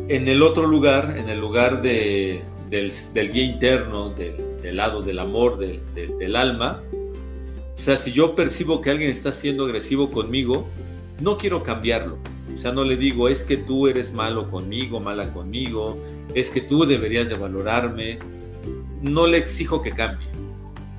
En 0.10 0.28
el 0.30 0.42
otro 0.42 0.66
lugar, 0.66 1.18
en 1.18 1.30
el 1.30 1.40
lugar 1.40 1.82
de, 1.82 2.42
del, 2.70 2.92
del, 3.14 3.32
guía 3.32 3.44
interno, 3.44 4.10
del, 4.10 4.62
del, 4.62 4.78
lado 4.78 5.02
del 5.02 5.20
amor, 5.20 5.58
del, 5.58 5.82
del 5.94 6.36
alma, 6.38 6.82
o 6.94 7.78
sea, 7.78 7.98
si 7.98 8.14
yo 8.14 8.34
percibo 8.34 8.82
que 8.82 8.90
alguien 8.90 9.12
está 9.12 9.34
siendo 9.34 9.66
agresivo 9.66 10.10
conmigo, 10.10 10.66
no 11.20 11.38
quiero 11.38 11.62
cambiarlo 11.62 12.18
o 12.58 12.60
sea, 12.60 12.72
no 12.72 12.84
le 12.84 12.98
digo, 12.98 13.30
es 13.30 13.44
que 13.44 13.56
tú 13.56 13.86
eres 13.86 14.14
malo 14.14 14.50
conmigo, 14.50 15.00
mala 15.00 15.32
conmigo, 15.32 15.96
es 16.34 16.50
que 16.50 16.60
tú 16.60 16.88
deberías 16.88 17.30
de 17.30 17.36
valorarme. 17.36 18.18
No 19.04 19.28
le 19.28 19.38
exijo 19.38 19.84
que 19.84 19.92
cambie. 19.92 20.28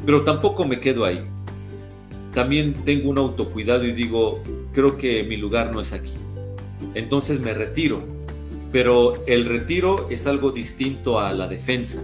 Pero 0.06 0.22
tampoco 0.22 0.64
me 0.64 0.78
quedo 0.78 1.04
ahí. 1.04 1.20
También 2.32 2.74
tengo 2.84 3.10
un 3.10 3.18
autocuidado 3.18 3.84
y 3.84 3.90
digo, 3.90 4.40
creo 4.72 4.96
que 4.96 5.24
mi 5.24 5.36
lugar 5.36 5.72
no 5.72 5.80
es 5.80 5.92
aquí. 5.92 6.12
Entonces 6.94 7.40
me 7.40 7.52
retiro. 7.54 8.04
Pero 8.70 9.20
el 9.26 9.44
retiro 9.44 10.06
es 10.10 10.28
algo 10.28 10.52
distinto 10.52 11.18
a 11.18 11.32
la 11.32 11.48
defensa. 11.48 12.00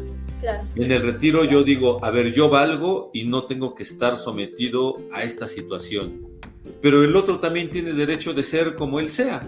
En 0.74 0.90
el 0.90 1.00
retiro 1.00 1.44
yo 1.44 1.62
digo, 1.62 2.04
a 2.04 2.10
ver, 2.10 2.32
yo 2.32 2.48
valgo 2.48 3.12
y 3.14 3.22
no 3.22 3.44
tengo 3.44 3.76
que 3.76 3.84
estar 3.84 4.18
sometido 4.18 4.98
a 5.12 5.22
esta 5.22 5.46
situación. 5.46 6.33
Pero 6.80 7.04
el 7.04 7.14
otro 7.16 7.40
también 7.40 7.70
tiene 7.70 7.92
derecho 7.92 8.34
de 8.34 8.42
ser 8.42 8.74
como 8.76 9.00
él 9.00 9.08
sea. 9.08 9.46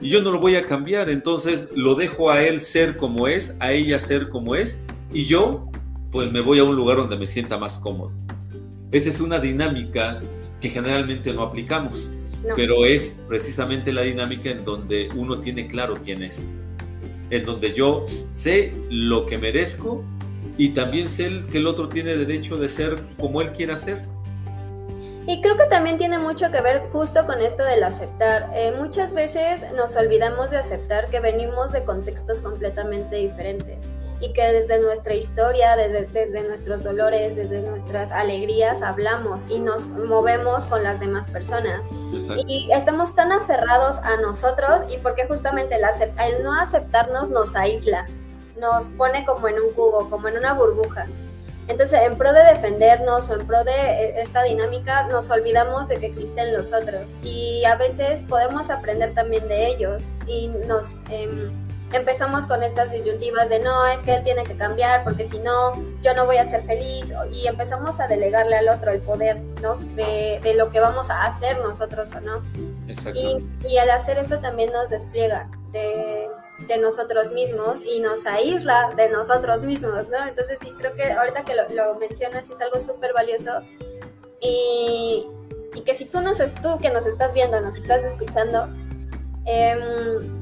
Y 0.00 0.10
yo 0.10 0.22
no 0.22 0.30
lo 0.30 0.40
voy 0.40 0.56
a 0.56 0.66
cambiar. 0.66 1.10
Entonces 1.10 1.68
lo 1.74 1.94
dejo 1.94 2.30
a 2.30 2.42
él 2.42 2.60
ser 2.60 2.96
como 2.96 3.28
es, 3.28 3.56
a 3.60 3.72
ella 3.72 3.98
ser 3.98 4.28
como 4.28 4.54
es. 4.54 4.82
Y 5.12 5.24
yo, 5.26 5.70
pues 6.10 6.30
me 6.30 6.40
voy 6.40 6.58
a 6.58 6.64
un 6.64 6.76
lugar 6.76 6.98
donde 6.98 7.16
me 7.16 7.26
sienta 7.26 7.58
más 7.58 7.78
cómodo. 7.78 8.12
Esa 8.90 9.08
es 9.08 9.20
una 9.20 9.38
dinámica 9.38 10.20
que 10.60 10.68
generalmente 10.68 11.32
no 11.32 11.42
aplicamos. 11.42 12.12
Pero 12.54 12.86
es 12.86 13.20
precisamente 13.26 13.92
la 13.92 14.02
dinámica 14.02 14.50
en 14.50 14.64
donde 14.64 15.08
uno 15.14 15.40
tiene 15.40 15.66
claro 15.66 15.98
quién 16.02 16.22
es. 16.22 16.48
En 17.30 17.44
donde 17.44 17.74
yo 17.74 18.04
sé 18.06 18.74
lo 18.90 19.26
que 19.26 19.38
merezco 19.38 20.04
y 20.56 20.70
también 20.70 21.08
sé 21.08 21.42
que 21.50 21.58
el 21.58 21.66
otro 21.66 21.88
tiene 21.88 22.16
derecho 22.16 22.56
de 22.56 22.68
ser 22.68 23.02
como 23.18 23.42
él 23.42 23.52
quiera 23.52 23.76
ser. 23.76 24.02
Y 25.28 25.42
creo 25.42 25.58
que 25.58 25.66
también 25.66 25.98
tiene 25.98 26.16
mucho 26.18 26.50
que 26.50 26.62
ver 26.62 26.88
justo 26.90 27.26
con 27.26 27.42
esto 27.42 27.62
del 27.62 27.84
aceptar. 27.84 28.48
Eh, 28.54 28.72
muchas 28.72 29.12
veces 29.12 29.70
nos 29.74 29.94
olvidamos 29.94 30.50
de 30.50 30.56
aceptar 30.56 31.10
que 31.10 31.20
venimos 31.20 31.70
de 31.72 31.84
contextos 31.84 32.40
completamente 32.40 33.16
diferentes 33.16 33.86
y 34.20 34.32
que 34.32 34.40
desde 34.52 34.80
nuestra 34.80 35.12
historia, 35.12 35.76
desde, 35.76 36.06
desde, 36.06 36.48
nuestros 36.48 36.82
dolores, 36.82 37.36
desde 37.36 37.60
nuestras 37.60 38.10
alegrías 38.10 38.80
hablamos 38.80 39.44
y 39.50 39.60
nos 39.60 39.86
movemos 39.86 40.64
con 40.64 40.82
las 40.82 40.98
demás 40.98 41.28
personas. 41.28 41.90
Y 42.46 42.70
estamos 42.72 43.14
tan 43.14 43.30
aferrados 43.30 43.98
a 43.98 44.16
nosotros 44.16 44.80
y 44.88 44.96
porque 44.96 45.26
justamente 45.26 45.74
el, 45.74 45.82
el 46.24 46.42
no 46.42 46.54
aceptarnos 46.54 47.28
nos 47.28 47.54
aísla, 47.54 48.06
nos 48.58 48.88
pone 48.88 49.26
como 49.26 49.46
en 49.48 49.60
un 49.60 49.74
cubo, 49.74 50.08
como 50.08 50.28
en 50.28 50.38
una 50.38 50.54
burbuja. 50.54 51.04
Entonces, 51.68 52.00
en 52.02 52.16
pro 52.16 52.32
de 52.32 52.42
defendernos 52.44 53.28
o 53.28 53.34
en 53.34 53.46
pro 53.46 53.62
de 53.62 53.72
eh, 53.72 54.20
esta 54.20 54.42
dinámica, 54.42 55.04
nos 55.04 55.30
olvidamos 55.30 55.88
de 55.88 55.98
que 55.98 56.06
existen 56.06 56.56
los 56.56 56.72
otros 56.72 57.14
y 57.22 57.64
a 57.66 57.76
veces 57.76 58.24
podemos 58.24 58.70
aprender 58.70 59.12
también 59.12 59.46
de 59.48 59.66
ellos 59.66 60.08
y 60.26 60.48
nos 60.48 60.98
em, 61.10 61.50
empezamos 61.92 62.46
con 62.46 62.62
estas 62.62 62.90
disyuntivas 62.90 63.50
de 63.50 63.60
no, 63.60 63.86
es 63.86 64.02
que 64.02 64.14
él 64.14 64.24
tiene 64.24 64.44
que 64.44 64.56
cambiar 64.56 65.04
porque 65.04 65.24
si 65.24 65.38
no, 65.40 65.74
yo 66.02 66.14
no 66.14 66.24
voy 66.24 66.38
a 66.38 66.46
ser 66.46 66.62
feliz 66.64 67.12
y 67.30 67.46
empezamos 67.46 68.00
a 68.00 68.08
delegarle 68.08 68.56
al 68.56 68.68
otro 68.70 68.92
el 68.92 69.00
poder, 69.00 69.38
¿no? 69.60 69.74
De, 69.76 70.40
de 70.42 70.54
lo 70.54 70.70
que 70.70 70.80
vamos 70.80 71.10
a 71.10 71.24
hacer 71.24 71.58
nosotros 71.58 72.12
o 72.12 72.20
no. 72.20 72.42
Y, 73.14 73.46
y 73.68 73.78
al 73.78 73.90
hacer 73.90 74.18
esto 74.18 74.38
también 74.40 74.72
nos 74.72 74.88
despliega 74.88 75.50
de 75.70 76.28
de 76.68 76.78
nosotros 76.78 77.32
mismos 77.32 77.82
y 77.82 78.00
nos 78.00 78.26
aísla 78.26 78.92
de 78.96 79.08
nosotros 79.08 79.64
mismos, 79.64 80.08
¿no? 80.10 80.26
Entonces 80.26 80.58
sí, 80.60 80.72
creo 80.76 80.94
que 80.94 81.12
ahorita 81.12 81.44
que 81.44 81.54
lo, 81.54 81.94
mencionas 81.96 82.48
es 82.50 82.60
algo 82.60 82.78
súper 82.78 83.12
valioso 83.14 83.62
y, 84.40 85.26
y, 85.74 85.80
que 85.80 85.94
si 85.94 86.04
tú, 86.04 86.20
nos, 86.20 86.38
tú 86.62 86.78
que 86.78 86.90
nos 86.90 87.06
estás 87.06 87.32
viendo, 87.32 87.60
nos 87.60 87.76
estás 87.76 88.04
escuchando, 88.04 88.68
em, 89.46 90.38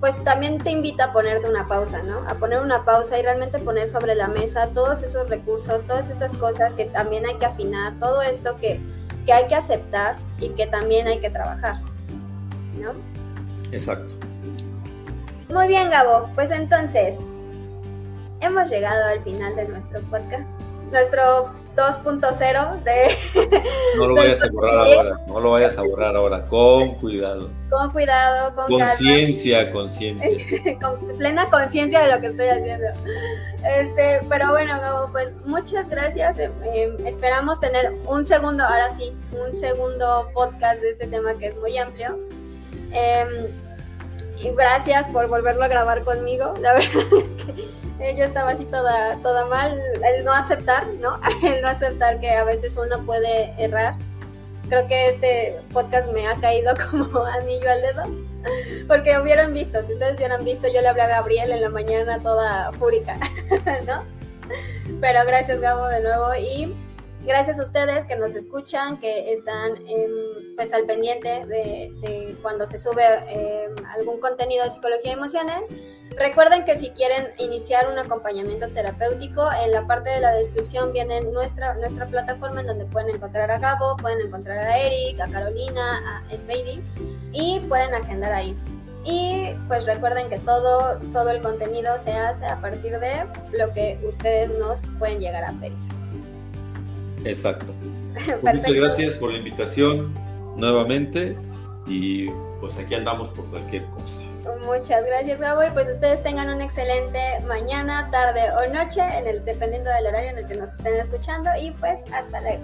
pues 0.00 0.22
también 0.24 0.58
te 0.58 0.70
invita 0.70 1.04
a 1.04 1.12
ponerte 1.12 1.46
una 1.46 1.68
pausa, 1.68 2.02
¿no? 2.02 2.26
A 2.26 2.36
poner 2.36 2.60
una 2.60 2.86
pausa 2.86 3.18
y 3.18 3.22
realmente 3.22 3.58
poner 3.58 3.86
sobre 3.86 4.14
la 4.14 4.28
mesa 4.28 4.70
todos 4.72 5.02
esos 5.02 5.28
recursos, 5.28 5.84
todas 5.84 6.08
esas 6.08 6.34
cosas 6.34 6.74
que 6.74 6.86
también 6.86 7.26
hay 7.26 7.34
que 7.34 7.44
afinar, 7.44 7.98
todo 7.98 8.22
esto 8.22 8.56
que, 8.56 8.80
que 9.26 9.32
hay 9.34 9.46
que 9.46 9.54
aceptar 9.54 10.16
y 10.38 10.48
que 10.50 10.66
también 10.66 11.06
hay 11.06 11.20
que 11.20 11.28
trabajar, 11.28 11.82
¿no? 12.80 12.92
Exacto. 13.72 14.29
Muy 15.52 15.66
bien, 15.66 15.90
Gabo. 15.90 16.30
Pues 16.36 16.52
entonces, 16.52 17.20
hemos 18.40 18.70
llegado 18.70 19.04
al 19.08 19.22
final 19.24 19.56
de 19.56 19.66
nuestro 19.66 20.00
podcast. 20.02 20.48
Nuestro 20.92 21.52
2.0 21.76 22.82
de... 22.82 23.62
No 23.96 24.08
lo 24.08 24.14
vayas 24.14 24.42
a 24.42 24.50
borrar 24.50 24.74
ahora, 24.74 25.16
no 25.26 25.40
lo 25.40 25.50
vayas 25.52 25.78
a 25.78 25.82
borrar 25.82 26.16
ahora, 26.16 26.46
con 26.46 26.94
cuidado. 26.94 27.50
Con 27.68 27.90
cuidado, 27.90 28.54
con 28.54 28.66
Conciencia, 28.66 29.70
conciencia. 29.70 30.78
con 30.80 31.16
plena 31.16 31.48
conciencia 31.50 32.00
de 32.00 32.12
lo 32.12 32.20
que 32.20 32.26
estoy 32.28 32.48
haciendo. 32.48 32.86
Este, 33.64 34.20
pero 34.28 34.50
bueno, 34.50 34.80
Gabo, 34.80 35.10
pues 35.12 35.32
muchas 35.46 35.88
gracias. 35.88 36.38
Em, 36.38 36.52
em, 36.74 37.06
esperamos 37.06 37.60
tener 37.60 37.92
un 38.06 38.24
segundo, 38.24 38.64
ahora 38.64 38.90
sí, 38.90 39.12
un 39.32 39.54
segundo 39.56 40.28
podcast 40.32 40.80
de 40.80 40.90
este 40.90 41.06
tema 41.06 41.34
que 41.34 41.46
es 41.46 41.56
muy 41.56 41.76
amplio. 41.78 42.18
Eh, 42.92 43.48
gracias 44.56 45.06
por 45.08 45.28
volverlo 45.28 45.64
a 45.64 45.68
grabar 45.68 46.04
conmigo. 46.04 46.54
La 46.60 46.72
verdad 46.74 47.04
es 47.12 47.44
que 47.44 47.70
eh, 48.00 48.14
yo 48.16 48.24
estaba 48.24 48.50
así 48.50 48.64
toda, 48.64 49.16
toda 49.22 49.46
mal, 49.46 49.78
el 50.04 50.24
no 50.24 50.32
aceptar, 50.32 50.86
¿no? 51.00 51.20
El 51.42 51.60
no 51.60 51.68
aceptar 51.68 52.20
que 52.20 52.30
a 52.30 52.44
veces 52.44 52.76
uno 52.76 53.04
puede 53.04 53.52
errar. 53.62 53.96
Creo 54.68 54.86
que 54.86 55.08
este 55.08 55.60
podcast 55.72 56.10
me 56.12 56.26
ha 56.26 56.34
caído 56.36 56.74
como 56.90 57.24
anillo 57.24 57.70
al 57.70 57.80
dedo, 57.82 58.04
porque 58.86 59.18
hubieran 59.18 59.52
visto, 59.52 59.82
si 59.82 59.92
ustedes 59.92 60.16
hubieran 60.16 60.44
visto, 60.44 60.68
yo 60.68 60.80
le 60.80 60.88
hablé 60.88 61.02
a 61.02 61.08
Gabriel 61.08 61.50
en 61.50 61.60
la 61.60 61.70
mañana 61.70 62.22
toda 62.22 62.72
fúrica, 62.72 63.18
¿no? 63.86 64.04
Pero 65.00 65.20
gracias 65.26 65.60
Gabo 65.60 65.86
de 65.86 66.02
nuevo 66.02 66.34
y 66.34 66.74
gracias 67.26 67.58
a 67.60 67.62
ustedes 67.62 68.06
que 68.06 68.16
nos 68.16 68.34
escuchan, 68.34 68.98
que 68.98 69.32
están 69.32 69.74
pues 70.56 70.72
al 70.72 70.84
pendiente 70.84 71.46
de, 71.46 72.36
cuando 72.42 72.66
se 72.66 72.78
sube 72.78 73.04
em, 73.28 73.74
algún 73.96 74.20
contenido 74.20 74.64
de 74.64 74.70
psicología 74.70 75.12
y 75.12 75.14
emociones. 75.14 75.68
Recuerden 76.16 76.64
que 76.64 76.76
si 76.76 76.90
quieren 76.90 77.28
iniciar 77.38 77.88
un 77.88 77.98
acompañamiento 77.98 78.68
terapéutico, 78.68 79.48
en 79.64 79.72
la 79.72 79.86
parte 79.86 80.10
de 80.10 80.20
la 80.20 80.32
descripción 80.32 80.92
viene 80.92 81.20
nuestra, 81.20 81.74
nuestra 81.74 82.06
plataforma 82.06 82.60
en 82.60 82.66
donde 82.66 82.84
pueden 82.86 83.14
encontrar 83.14 83.50
a 83.50 83.58
Gabo, 83.58 83.96
pueden 83.96 84.26
encontrar 84.26 84.58
a 84.58 84.78
Eric, 84.78 85.20
a 85.20 85.28
Carolina, 85.28 86.22
a 86.28 86.36
Sveidi 86.36 86.82
y 87.32 87.60
pueden 87.60 87.94
agendar 87.94 88.32
ahí. 88.32 88.56
Y 89.04 89.54
pues 89.66 89.86
recuerden 89.86 90.28
que 90.28 90.38
todo, 90.40 90.98
todo 91.12 91.30
el 91.30 91.40
contenido 91.40 91.96
se 91.96 92.12
hace 92.12 92.44
a 92.44 92.60
partir 92.60 92.98
de 92.98 93.26
lo 93.52 93.72
que 93.72 93.98
ustedes 94.04 94.52
nos 94.58 94.82
pueden 94.98 95.20
llegar 95.20 95.44
a 95.44 95.52
pedir. 95.52 95.99
Exacto. 97.24 97.74
Pues 98.42 98.56
muchas 98.56 98.74
gracias 98.74 99.16
por 99.16 99.30
la 99.30 99.38
invitación 99.38 100.12
nuevamente 100.56 101.36
y 101.86 102.28
pues 102.60 102.76
aquí 102.76 102.94
andamos 102.94 103.30
por 103.30 103.46
cualquier 103.46 103.84
cosa. 103.86 104.22
Muchas 104.64 105.04
gracias, 105.06 105.40
Gabo. 105.40 105.64
Y 105.64 105.70
pues 105.70 105.88
ustedes 105.88 106.22
tengan 106.22 106.48
una 106.50 106.64
excelente 106.64 107.40
mañana, 107.46 108.10
tarde 108.10 108.42
o 108.52 108.72
noche, 108.72 109.00
en 109.00 109.26
el, 109.26 109.44
dependiendo 109.44 109.90
del 109.90 110.06
horario 110.06 110.30
en 110.30 110.38
el 110.38 110.46
que 110.46 110.54
nos 110.54 110.74
estén 110.74 110.94
escuchando. 110.96 111.50
Y 111.60 111.70
pues 111.72 112.00
hasta 112.12 112.40
luego. 112.40 112.62